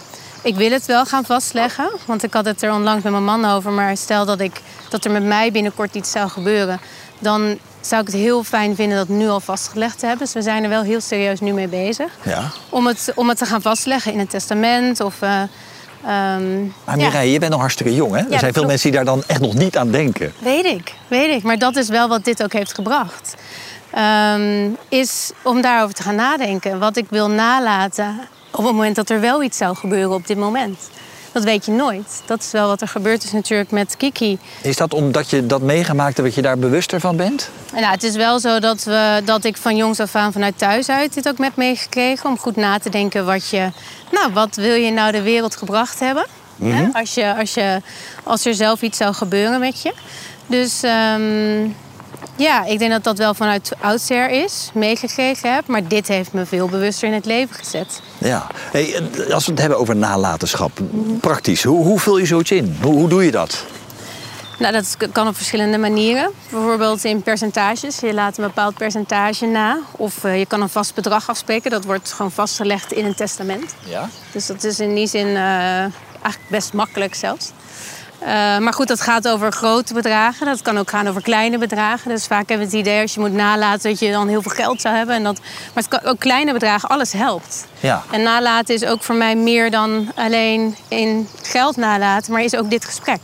ik 0.44 0.57
wil 0.57 0.70
het 0.70 0.87
wel 0.87 1.04
gaan 1.07 1.24
vastleggen, 1.24 1.90
want 2.07 2.22
ik 2.22 2.33
had 2.33 2.44
het 2.44 2.62
er 2.62 2.72
onlangs 2.72 3.02
met 3.02 3.12
mijn 3.12 3.24
man 3.24 3.44
over. 3.44 3.72
Maar 3.72 3.96
stel 3.96 4.24
dat, 4.24 4.40
ik, 4.40 4.61
dat 4.88 5.04
er 5.04 5.11
met 5.11 5.24
mij 5.24 5.52
binnenkort 5.52 5.94
iets 5.94 6.11
zou 6.11 6.28
gebeuren, 6.28 6.80
dan 7.18 7.59
zou 7.80 8.00
ik 8.00 8.07
het 8.07 8.16
heel 8.16 8.44
fijn 8.44 8.74
vinden 8.74 8.96
dat 8.96 9.09
nu 9.09 9.28
al 9.28 9.40
vastgelegd 9.40 9.98
te 9.98 10.07
hebben. 10.07 10.24
Dus 10.24 10.35
we 10.35 10.42
zijn 10.42 10.62
er 10.62 10.68
wel 10.68 10.83
heel 10.83 11.00
serieus 11.00 11.40
nu 11.40 11.52
mee 11.52 11.68
bezig. 11.68 12.12
Ja. 12.22 12.50
Om, 12.68 12.87
het, 12.87 13.12
om 13.14 13.28
het 13.28 13.38
te 13.38 13.46
gaan 13.46 13.62
vastleggen 13.62 14.12
in 14.12 14.18
het 14.18 14.30
testament 14.30 15.00
of... 15.00 15.22
Uh, 15.22 15.40
um, 16.37 16.74
maar 16.85 16.96
Mireille, 16.96 17.33
je 17.33 17.38
bent 17.38 17.50
nog 17.50 17.61
hartstikke 17.61 17.94
jong, 17.94 18.14
hè? 18.14 18.22
er 18.30 18.38
zijn 18.38 18.52
veel 18.52 18.64
mensen 18.64 18.90
die 18.90 18.96
daar 18.96 19.14
dan 19.14 19.22
echt 19.26 19.40
nog 19.40 19.54
niet 19.54 19.76
aan 19.76 19.90
denken. 19.90 20.33
Weet 20.38 20.64
ik, 20.64 20.94
weet 21.09 21.37
ik. 21.37 21.42
Maar 21.42 21.59
dat 21.59 21.76
is 21.76 21.88
wel 21.88 22.09
wat 22.09 22.24
dit 22.24 22.42
ook 22.42 22.52
heeft 22.52 22.74
gebracht. 22.74 23.35
Um, 24.35 24.76
is 24.88 25.30
om 25.42 25.61
daarover 25.61 25.94
te 25.94 26.02
gaan 26.02 26.14
nadenken. 26.14 26.78
Wat 26.78 26.96
ik 26.96 27.07
wil 27.09 27.28
nalaten 27.30 28.20
op 28.55 28.64
het 28.64 28.73
moment 28.73 28.97
dat 28.97 29.11
er 29.11 29.21
wel 29.21 29.43
iets 29.43 29.57
zou 29.57 29.77
gebeuren 29.77 30.14
op 30.14 30.27
dit 30.27 30.37
moment. 30.37 30.79
Dat 31.33 31.45
weet 31.45 31.67
je 31.67 31.73
nooit. 31.73 32.23
Dat 32.27 32.40
is 32.40 32.51
wel 32.51 32.67
wat 32.69 32.81
er 32.81 32.88
gebeurd 32.88 33.25
is 33.25 33.33
natuurlijk 33.33 33.71
met 33.71 33.97
Kiki. 33.97 34.38
Is 34.62 34.77
dat 34.77 34.95
omdat 34.95 35.31
je 35.31 35.47
dat 35.47 35.62
meegemaakt 35.62 36.17
hebt, 36.17 36.29
dat 36.29 36.37
je 36.37 36.43
daar 36.43 36.59
bewuster 36.59 37.01
van 37.01 37.17
bent? 37.17 37.51
Nou, 37.73 37.87
het 37.87 38.03
is 38.03 38.17
wel 38.17 38.38
zo 38.38 38.59
dat, 38.59 38.85
we, 38.85 39.23
dat 39.25 39.45
ik 39.45 39.57
van 39.57 39.77
jongs 39.77 40.01
af 40.01 40.14
aan 40.14 40.33
vanuit 40.33 40.59
thuis 40.59 40.88
uit 40.88 41.14
dit 41.14 41.29
ook 41.29 41.38
met 41.38 41.57
meegekregen. 41.57 42.31
Om 42.31 42.38
goed 42.38 42.57
na 42.57 42.79
te 42.79 42.90
denken 42.90 43.25
wat 43.25 43.49
je... 43.49 43.71
Nou, 44.11 44.33
wat 44.33 44.57
wil 44.57 44.75
je 44.75 44.90
nou 44.90 45.12
de 45.12 45.23
wereld 45.23 45.57
gebracht 45.57 46.01
hebben? 46.01 46.27
Mm 46.57 46.90
als, 46.93 47.14
je, 47.14 47.35
als, 47.35 47.55
je, 47.55 47.81
als 48.23 48.47
er 48.47 48.55
zelf 48.55 48.83
iets 48.83 48.99
zou 48.99 49.14
gebeuren 49.14 49.61
met 49.61 49.83
je. 49.83 49.93
Dus... 50.47 50.83
Um, 51.17 51.75
ja, 52.37 52.64
ik 52.64 52.79
denk 52.79 52.90
dat 52.90 53.05
dat 53.05 53.18
wel 53.18 53.35
vanuit 53.35 53.73
oudsher 53.81 54.31
is, 54.31 54.70
meegekregen 54.75 55.55
heb. 55.55 55.66
Maar 55.66 55.88
dit 55.88 56.09
heeft 56.09 56.33
me 56.33 56.47
veel 56.47 56.68
bewuster 56.68 57.09
in 57.09 57.14
het 57.14 57.25
leven 57.25 57.55
gezet. 57.55 58.01
Ja, 58.18 58.47
hey, 58.70 59.03
als 59.33 59.44
we 59.44 59.51
het 59.51 59.61
hebben 59.61 59.79
over 59.79 59.97
nalatenschap, 59.97 60.81
praktisch, 61.20 61.62
hoe, 61.62 61.85
hoe 61.85 62.01
vul 62.01 62.18
je 62.18 62.27
zoiets 62.27 62.51
in? 62.51 62.77
Hoe, 62.83 62.94
hoe 62.94 63.09
doe 63.09 63.25
je 63.25 63.31
dat? 63.31 63.64
Nou, 64.59 64.73
dat 64.73 64.97
kan 65.12 65.29
op 65.29 65.37
verschillende 65.37 65.79
manieren. 65.79 66.31
Bijvoorbeeld 66.51 67.05
in 67.05 67.23
percentages. 67.23 67.99
Je 67.99 68.14
laat 68.14 68.38
een 68.38 68.44
bepaald 68.44 68.75
percentage 68.75 69.47
na. 69.47 69.79
Of 69.90 70.25
uh, 70.25 70.38
je 70.38 70.47
kan 70.47 70.61
een 70.61 70.68
vast 70.68 70.94
bedrag 70.94 71.29
afspreken. 71.29 71.70
Dat 71.70 71.85
wordt 71.85 72.12
gewoon 72.12 72.31
vastgelegd 72.31 72.92
in 72.92 73.05
een 73.05 73.14
testament. 73.14 73.75
Ja. 73.85 74.09
Dus 74.33 74.47
dat 74.47 74.64
is 74.64 74.81
in 74.81 74.94
die 74.94 75.07
zin 75.07 75.27
uh, 75.27 75.38
eigenlijk 75.38 76.49
best 76.49 76.73
makkelijk 76.73 77.14
zelfs. 77.14 77.51
Uh, 78.24 78.30
maar 78.58 78.72
goed, 78.72 78.88
dat 78.88 79.00
gaat 79.00 79.28
over 79.28 79.52
grote 79.52 79.94
bedragen. 79.94 80.46
Dat 80.46 80.62
kan 80.62 80.78
ook 80.78 80.90
gaan 80.90 81.08
over 81.08 81.22
kleine 81.22 81.58
bedragen. 81.58 82.10
Dus 82.10 82.26
vaak 82.26 82.48
hebben 82.48 82.68
we 82.68 82.76
het 82.76 82.87
idee 82.87 83.00
als 83.00 83.14
je 83.14 83.20
moet 83.20 83.32
nalaten 83.32 83.90
dat 83.90 83.98
je 83.98 84.10
dan 84.10 84.28
heel 84.28 84.42
veel 84.42 84.50
geld 84.50 84.80
zou 84.80 84.96
hebben. 84.96 85.14
En 85.14 85.22
dat, 85.22 85.38
maar 85.40 85.84
het 85.84 85.88
kan 85.88 86.04
ook 86.04 86.18
kleine 86.18 86.52
bedragen, 86.52 86.88
alles 86.88 87.12
helpt. 87.12 87.66
Ja. 87.80 88.02
En 88.10 88.22
nalaten 88.22 88.74
is 88.74 88.84
ook 88.84 89.02
voor 89.02 89.14
mij 89.14 89.37
meer 89.37 89.70
dan 89.70 90.10
alleen 90.14 90.76
in 90.88 91.28
geld 91.42 91.76
nalaten, 91.76 92.32
maar 92.32 92.42
is 92.42 92.56
ook 92.56 92.70
dit 92.70 92.84
gesprek. 92.84 93.20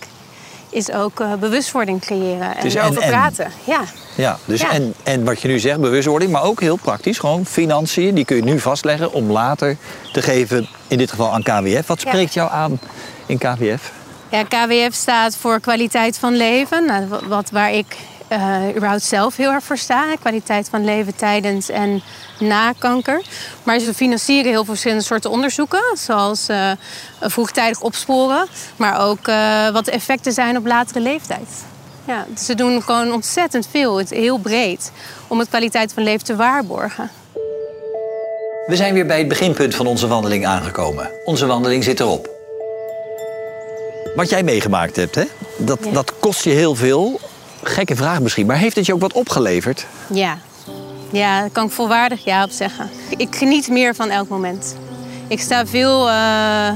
Is 0.70 0.92
ook 0.92 1.20
uh, 1.20 1.32
bewustwording 1.34 2.00
creëren 2.00 2.56
en 2.56 2.66
erover 2.66 3.06
praten. 3.06 3.52
Ja. 3.64 3.80
Ja, 4.14 4.38
dus 4.44 4.62
En, 4.62 4.94
en 5.02 5.24
wat 5.24 5.40
je 5.40 5.48
nu 5.48 5.58
zegt, 5.58 5.80
bewustwording, 5.80 6.30
maar 6.30 6.42
ook 6.42 6.60
heel 6.60 6.76
praktisch, 6.76 7.18
gewoon 7.18 7.46
financiën, 7.46 8.14
die 8.14 8.24
kun 8.24 8.36
je 8.36 8.42
nu 8.42 8.58
vastleggen 8.58 9.12
om 9.12 9.30
later 9.30 9.76
te 10.12 10.22
geven, 10.22 10.68
in 10.88 10.98
dit 10.98 11.10
geval 11.10 11.32
aan 11.32 11.42
KWF. 11.42 11.86
Wat 11.86 12.00
spreekt 12.00 12.34
jou 12.34 12.50
aan 12.50 12.80
in 13.26 13.38
KWF? 13.38 13.92
KWF 14.30 14.94
staat 14.94 15.36
voor 15.36 15.60
kwaliteit 15.60 16.18
van 16.18 16.36
leven. 16.36 16.84
Nou, 16.84 17.06
wat, 17.28 17.50
waar 17.50 17.72
ik 17.72 17.96
uh, 18.32 18.68
überhaupt 18.68 19.02
zelf 19.02 19.36
heel 19.36 19.50
erg 19.50 19.64
voor 19.64 19.78
sta. 19.78 20.04
Kwaliteit 20.20 20.68
van 20.68 20.84
leven 20.84 21.16
tijdens 21.16 21.68
en 21.68 22.02
na 22.38 22.72
kanker. 22.78 23.22
Maar 23.62 23.78
ze 23.78 23.94
financieren 23.94 24.50
heel 24.50 24.64
verschillende 24.64 25.04
soorten 25.04 25.30
onderzoeken. 25.30 25.82
Zoals 25.94 26.48
uh, 26.48 26.70
vroegtijdig 27.20 27.80
opsporen. 27.80 28.46
Maar 28.76 29.00
ook 29.00 29.28
uh, 29.28 29.68
wat 29.68 29.84
de 29.84 29.90
effecten 29.90 30.32
zijn 30.32 30.56
op 30.56 30.66
latere 30.66 31.00
leeftijd. 31.00 31.48
Ja, 32.04 32.26
dus 32.28 32.44
ze 32.44 32.54
doen 32.54 32.82
gewoon 32.82 33.12
ontzettend 33.12 33.68
veel. 33.70 33.96
Het 33.96 34.10
heel 34.10 34.38
breed. 34.38 34.92
Om 35.26 35.38
het 35.38 35.48
kwaliteit 35.48 35.92
van 35.92 36.02
leven 36.02 36.24
te 36.24 36.36
waarborgen. 36.36 37.10
We 38.66 38.76
zijn 38.76 38.94
weer 38.94 39.06
bij 39.06 39.18
het 39.18 39.28
beginpunt 39.28 39.74
van 39.74 39.86
onze 39.86 40.06
wandeling 40.06 40.46
aangekomen. 40.46 41.10
Onze 41.24 41.46
wandeling 41.46 41.84
zit 41.84 42.00
erop. 42.00 42.39
Wat 44.14 44.28
jij 44.28 44.42
meegemaakt 44.42 44.96
hebt, 44.96 45.14
hè? 45.14 45.24
Dat, 45.56 45.78
dat 45.92 46.12
kost 46.18 46.44
je 46.44 46.50
heel 46.50 46.74
veel. 46.74 47.20
Gekke 47.62 47.96
vraag 47.96 48.20
misschien, 48.20 48.46
maar 48.46 48.56
heeft 48.56 48.76
het 48.76 48.86
je 48.86 48.94
ook 48.94 49.00
wat 49.00 49.12
opgeleverd? 49.12 49.86
Ja, 50.12 50.38
ja 51.10 51.40
daar 51.40 51.50
kan 51.50 51.66
ik 51.66 51.72
volwaardig 51.72 52.24
ja 52.24 52.44
op 52.44 52.50
zeggen. 52.50 52.90
Ik 53.16 53.36
geniet 53.36 53.68
meer 53.68 53.94
van 53.94 54.10
elk 54.10 54.28
moment. 54.28 54.76
Ik 55.28 55.40
sta 55.40 55.66
veel, 55.66 56.08
uh, 56.08 56.70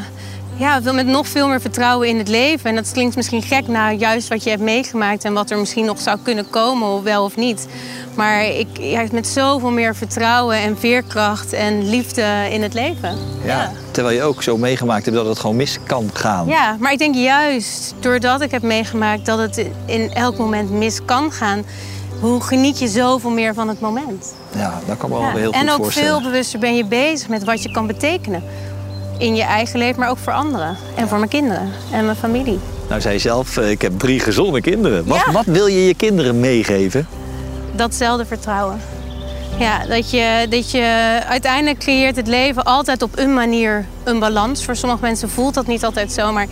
ja, 0.57 0.81
met 0.93 1.07
nog 1.07 1.29
veel 1.29 1.49
meer 1.49 1.61
vertrouwen 1.61 2.09
in 2.09 2.19
het 2.19 2.29
leven. 2.29 2.71
En 2.71 2.77
dat 2.77 2.93
klinkt 2.93 3.17
misschien 3.17 3.43
gek 3.43 3.69
naar 3.69 3.93
juist 3.93 4.29
wat 4.29 4.45
je 4.45 4.51
hebt 4.51 4.63
meegemaakt... 4.63 5.25
en 5.25 5.33
wat 5.33 5.51
er 5.51 5.59
misschien 5.59 5.85
nog 5.85 6.01
zou 6.01 6.19
kunnen 6.23 6.51
komen, 6.51 6.89
of 6.89 7.03
wel 7.03 7.25
of 7.25 7.37
niet. 7.37 7.67
Maar 8.15 8.45
ik 8.45 8.67
ja, 8.81 9.05
met 9.13 9.27
zoveel 9.27 9.71
meer 9.71 9.97
vertrouwen 9.97 10.57
en 10.57 10.79
veerkracht 10.79 11.53
en 11.53 11.89
liefde 11.89 12.49
in 12.51 12.63
het 12.63 12.75
leven. 12.75 13.19
Ja, 13.45 13.73
terwijl 13.91 14.17
je 14.17 14.23
ook 14.23 14.43
zo 14.43 14.57
meegemaakt 14.57 15.05
hebt 15.05 15.17
dat 15.17 15.27
het 15.27 15.39
gewoon 15.39 15.57
mis 15.57 15.79
kan 15.87 16.11
gaan. 16.13 16.47
Ja, 16.47 16.77
maar 16.79 16.93
ik 16.93 16.99
denk 16.99 17.15
juist 17.15 17.95
doordat 18.01 18.41
ik 18.41 18.51
heb 18.51 18.63
meegemaakt 18.63 19.27
dat 19.27 19.39
het 19.39 19.67
in 19.87 20.13
elk 20.13 20.39
moment 20.39 20.71
mis 20.71 21.05
kan 21.05 21.33
gaan... 21.33 21.65
hoe 22.21 22.41
geniet 22.41 22.79
je 22.79 22.89
zoveel 22.89 23.31
meer 23.31 23.55
van 23.55 23.69
het 23.69 23.81
moment. 23.81 24.35
Ja, 24.57 24.81
dat 24.87 24.97
kan 24.97 25.11
me 25.11 25.19
wel 25.19 25.31
heel 25.31 25.53
goed 25.53 25.63
En 25.63 25.71
ook 25.71 25.93
veel 25.93 26.23
bewuster 26.23 26.59
ben 26.59 26.77
je 26.77 26.85
bezig 26.85 27.29
met 27.29 27.45
wat 27.45 27.63
je 27.63 27.71
kan 27.71 27.87
betekenen. 27.87 28.43
In 29.19 29.35
je 29.35 29.43
eigen 29.43 29.79
leven, 29.79 30.01
maar 30.01 30.11
ook 30.11 30.19
voor 30.19 30.33
anderen. 30.33 30.77
En 30.95 31.09
voor 31.09 31.19
mijn 31.19 31.31
kinderen 31.31 31.71
en 31.93 32.05
mijn 32.05 32.17
familie. 32.17 32.59
Nou, 32.89 33.01
zei 33.01 33.19
zelf, 33.19 33.57
eh, 33.57 33.71
ik 33.71 33.83
heb 33.83 33.99
drie 33.99 34.21
gezonde 34.21 34.61
kinderen. 34.61 35.07
Wat, 35.07 35.25
wat 35.33 35.45
wil 35.45 35.67
je 35.67 35.87
je 35.87 35.95
kinderen 35.95 36.41
meegeven? 36.41 37.07
datzelfde 37.77 38.27
vertrouwen. 38.27 38.81
Ja, 39.59 39.87
dat 39.87 40.11
je, 40.11 40.47
dat 40.51 40.71
je 40.71 41.21
uiteindelijk 41.29 41.79
creëert 41.79 42.17
het 42.17 42.27
leven 42.27 42.65
altijd 42.65 43.03
op 43.03 43.19
een 43.19 43.35
manier 43.35 43.87
een 44.05 44.19
balans. 44.19 44.65
Voor 44.65 44.77
sommige 44.77 45.03
mensen 45.03 45.31
voelt 45.31 45.55
dat 45.55 45.67
niet 45.67 45.85
altijd 45.85 46.13
zo, 46.13 46.33
maar 46.33 46.47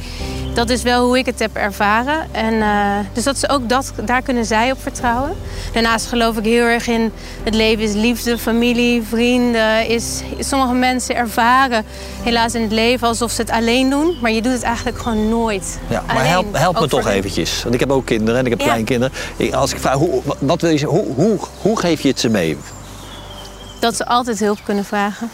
dat 0.54 0.70
is 0.70 0.82
wel 0.82 1.06
hoe 1.06 1.18
ik 1.18 1.26
het 1.26 1.38
heb 1.38 1.56
ervaren. 1.56 2.26
En, 2.32 2.54
uh, 2.54 2.96
dus 3.12 3.24
dat 3.24 3.38
ze 3.38 3.48
ook 3.48 3.68
dat, 3.68 3.92
daar 4.04 4.22
kunnen 4.22 4.44
zij 4.44 4.70
op 4.70 4.82
vertrouwen. 4.82 5.36
Daarnaast 5.72 6.06
geloof 6.06 6.36
ik 6.36 6.44
heel 6.44 6.64
erg 6.64 6.86
in 6.86 7.12
het 7.42 7.54
leven 7.54 7.84
is 7.84 7.92
liefde, 7.92 8.38
familie, 8.38 9.02
vrienden. 9.02 9.88
Is, 9.88 10.22
sommige 10.38 10.74
mensen 10.74 11.16
ervaren 11.16 11.84
helaas 12.22 12.54
in 12.54 12.62
het 12.62 12.72
leven 12.72 13.08
alsof 13.08 13.30
ze 13.30 13.40
het 13.40 13.50
alleen 13.50 13.90
doen. 13.90 14.16
Maar 14.20 14.30
je 14.30 14.42
doet 14.42 14.52
het 14.52 14.62
eigenlijk 14.62 14.98
gewoon 14.98 15.28
nooit. 15.28 15.78
Ja, 15.88 16.02
maar 16.06 16.26
help, 16.26 16.56
help 16.56 16.80
me 16.80 16.88
toch 16.88 17.06
eventjes. 17.06 17.62
Want 17.62 17.74
ik 17.74 17.80
heb 17.80 17.90
ook 17.90 18.06
kinderen 18.06 18.40
en 18.40 18.44
ik 18.44 18.50
heb 18.50 18.60
kleinkinderen. 18.60 19.16
Als 19.52 19.72
ik 19.72 19.78
vraag, 19.78 19.94
hoe, 19.94 20.22
wat 20.38 20.60
wil 20.60 20.70
je, 20.70 20.86
hoe, 20.86 21.14
hoe, 21.14 21.38
hoe 21.60 21.78
geef 21.78 22.00
je 22.00 22.08
het 22.08 22.20
ze 22.20 22.28
mee? 22.28 22.56
Dat 23.78 23.96
ze 23.96 24.06
altijd 24.06 24.38
hulp 24.38 24.58
kunnen 24.64 24.84
vragen. 24.84 25.30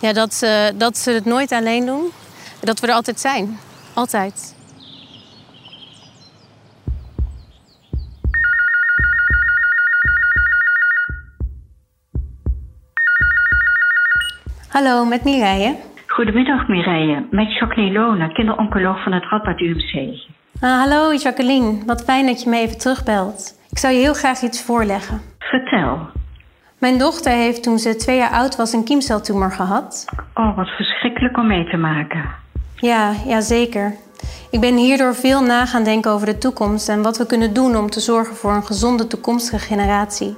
Ja, 0.00 0.12
dat 0.12 0.34
ze, 0.34 0.72
dat 0.76 0.96
ze 0.96 1.10
het 1.10 1.24
nooit 1.24 1.52
alleen 1.52 1.86
doen. 1.86 2.10
Dat 2.60 2.80
we 2.80 2.86
er 2.86 2.92
altijd 2.92 3.20
zijn. 3.20 3.58
Altijd. 3.94 4.56
Hallo, 14.68 15.04
met 15.04 15.24
Mireille. 15.24 15.76
Goedemiddag 16.06 16.68
Mireille, 16.68 17.26
met 17.30 17.54
Jacqueline 17.58 17.98
Lona, 17.98 18.28
kinderoncoloog 18.28 19.02
van 19.02 19.12
het 19.12 19.24
Radboud 19.24 19.60
UMC. 19.60 20.18
Ah, 20.60 20.78
hallo 20.78 21.14
Jacqueline, 21.14 21.84
wat 21.86 22.04
fijn 22.04 22.26
dat 22.26 22.42
je 22.42 22.50
me 22.50 22.56
even 22.56 22.78
terugbelt. 22.78 23.58
Ik 23.70 23.78
zou 23.78 23.94
je 23.94 24.00
heel 24.00 24.14
graag 24.14 24.40
iets 24.42 24.64
voorleggen. 24.64 25.20
Vertel. 25.38 26.17
Mijn 26.78 26.98
dochter 26.98 27.32
heeft 27.32 27.62
toen 27.62 27.78
ze 27.78 27.96
twee 27.96 28.16
jaar 28.16 28.30
oud 28.30 28.56
was 28.56 28.72
een 28.72 28.84
kiemceltumor 28.84 29.50
gehad. 29.50 30.04
Oh, 30.34 30.56
wat 30.56 30.68
verschrikkelijk 30.68 31.36
om 31.36 31.46
mee 31.46 31.64
te 31.64 31.76
maken. 31.76 32.24
Ja, 32.76 33.12
ja 33.26 33.40
zeker. 33.40 33.94
Ik 34.50 34.60
ben 34.60 34.76
hierdoor 34.76 35.14
veel 35.14 35.42
na 35.42 35.66
gaan 35.66 35.84
denken 35.84 36.10
over 36.10 36.26
de 36.26 36.38
toekomst 36.38 36.88
en 36.88 37.02
wat 37.02 37.18
we 37.18 37.26
kunnen 37.26 37.54
doen 37.54 37.76
om 37.76 37.90
te 37.90 38.00
zorgen 38.00 38.36
voor 38.36 38.52
een 38.52 38.66
gezonde 38.66 39.06
toekomstige 39.06 39.66
generatie. 39.66 40.36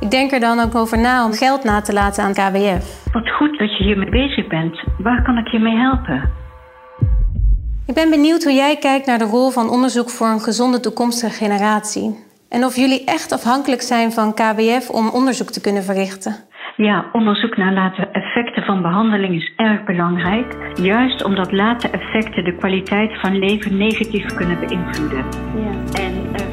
Ik 0.00 0.10
denk 0.10 0.32
er 0.32 0.40
dan 0.40 0.60
ook 0.60 0.74
over 0.74 0.98
na 0.98 1.24
om 1.24 1.32
geld 1.32 1.64
na 1.64 1.80
te 1.80 1.92
laten 1.92 2.24
aan 2.24 2.32
KWF. 2.32 3.12
Wat 3.12 3.30
goed 3.30 3.58
dat 3.58 3.76
je 3.76 3.84
hiermee 3.84 4.10
bezig 4.10 4.46
bent. 4.46 4.82
Waar 4.98 5.22
kan 5.22 5.38
ik 5.38 5.48
je 5.48 5.58
mee 5.58 5.76
helpen? 5.76 6.30
Ik 7.86 7.94
ben 7.94 8.10
benieuwd 8.10 8.44
hoe 8.44 8.52
jij 8.52 8.76
kijkt 8.76 9.06
naar 9.06 9.18
de 9.18 9.24
rol 9.24 9.50
van 9.50 9.70
onderzoek 9.70 10.10
voor 10.10 10.26
een 10.26 10.40
gezonde 10.40 10.80
toekomstige 10.80 11.32
generatie. 11.32 12.26
En 12.48 12.64
of 12.64 12.76
jullie 12.76 13.04
echt 13.04 13.32
afhankelijk 13.32 13.82
zijn 13.82 14.12
van 14.12 14.34
KWF 14.34 14.90
om 14.90 15.08
onderzoek 15.08 15.50
te 15.50 15.60
kunnen 15.60 15.82
verrichten. 15.82 16.36
Ja, 16.76 17.04
onderzoek 17.12 17.56
naar 17.56 17.72
late 17.72 18.08
effecten 18.12 18.62
van 18.62 18.82
behandeling 18.82 19.34
is 19.34 19.52
erg 19.56 19.84
belangrijk. 19.84 20.56
Juist 20.74 21.24
omdat 21.24 21.52
late 21.52 21.88
effecten 21.88 22.44
de 22.44 22.56
kwaliteit 22.56 23.20
van 23.20 23.38
leven 23.38 23.76
negatief 23.76 24.34
kunnen 24.34 24.58
beïnvloeden. 24.60 25.24
Ja. 25.54 26.00
En, 26.00 26.12
uh, 26.12 26.46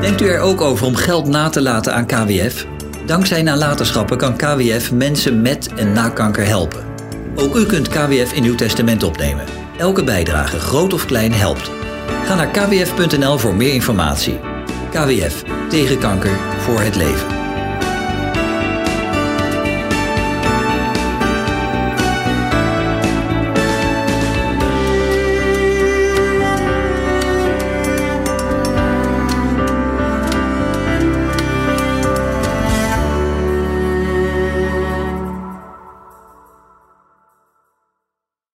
Denkt 0.00 0.20
u 0.20 0.26
er 0.26 0.40
ook 0.40 0.60
over 0.60 0.86
om 0.86 0.94
geld 0.94 1.28
na 1.28 1.48
te 1.48 1.62
laten 1.62 1.94
aan 1.94 2.06
KWF? 2.06 2.66
Dankzij 3.06 3.42
nalatenschappen 3.42 4.16
kan 4.16 4.36
KWF 4.36 4.92
mensen 4.92 5.42
met 5.42 5.74
en 5.74 5.92
na 5.92 6.08
kanker 6.08 6.46
helpen. 6.46 6.84
Ook 7.36 7.54
u 7.54 7.66
kunt 7.66 7.88
KWF 7.88 8.32
in 8.32 8.44
uw 8.44 8.54
testament 8.54 9.02
opnemen. 9.02 9.44
Elke 9.78 10.04
bijdrage, 10.04 10.58
groot 10.58 10.92
of 10.92 11.06
klein, 11.06 11.32
helpt. 11.32 11.83
Ga 12.24 12.34
naar 12.34 12.50
kwf.nl 12.50 13.38
voor 13.38 13.54
meer 13.54 13.74
informatie. 13.74 14.40
KWF, 14.90 15.42
tegen 15.68 15.98
kanker, 15.98 16.38
voor 16.58 16.80
het 16.80 16.96
leven. 16.96 17.43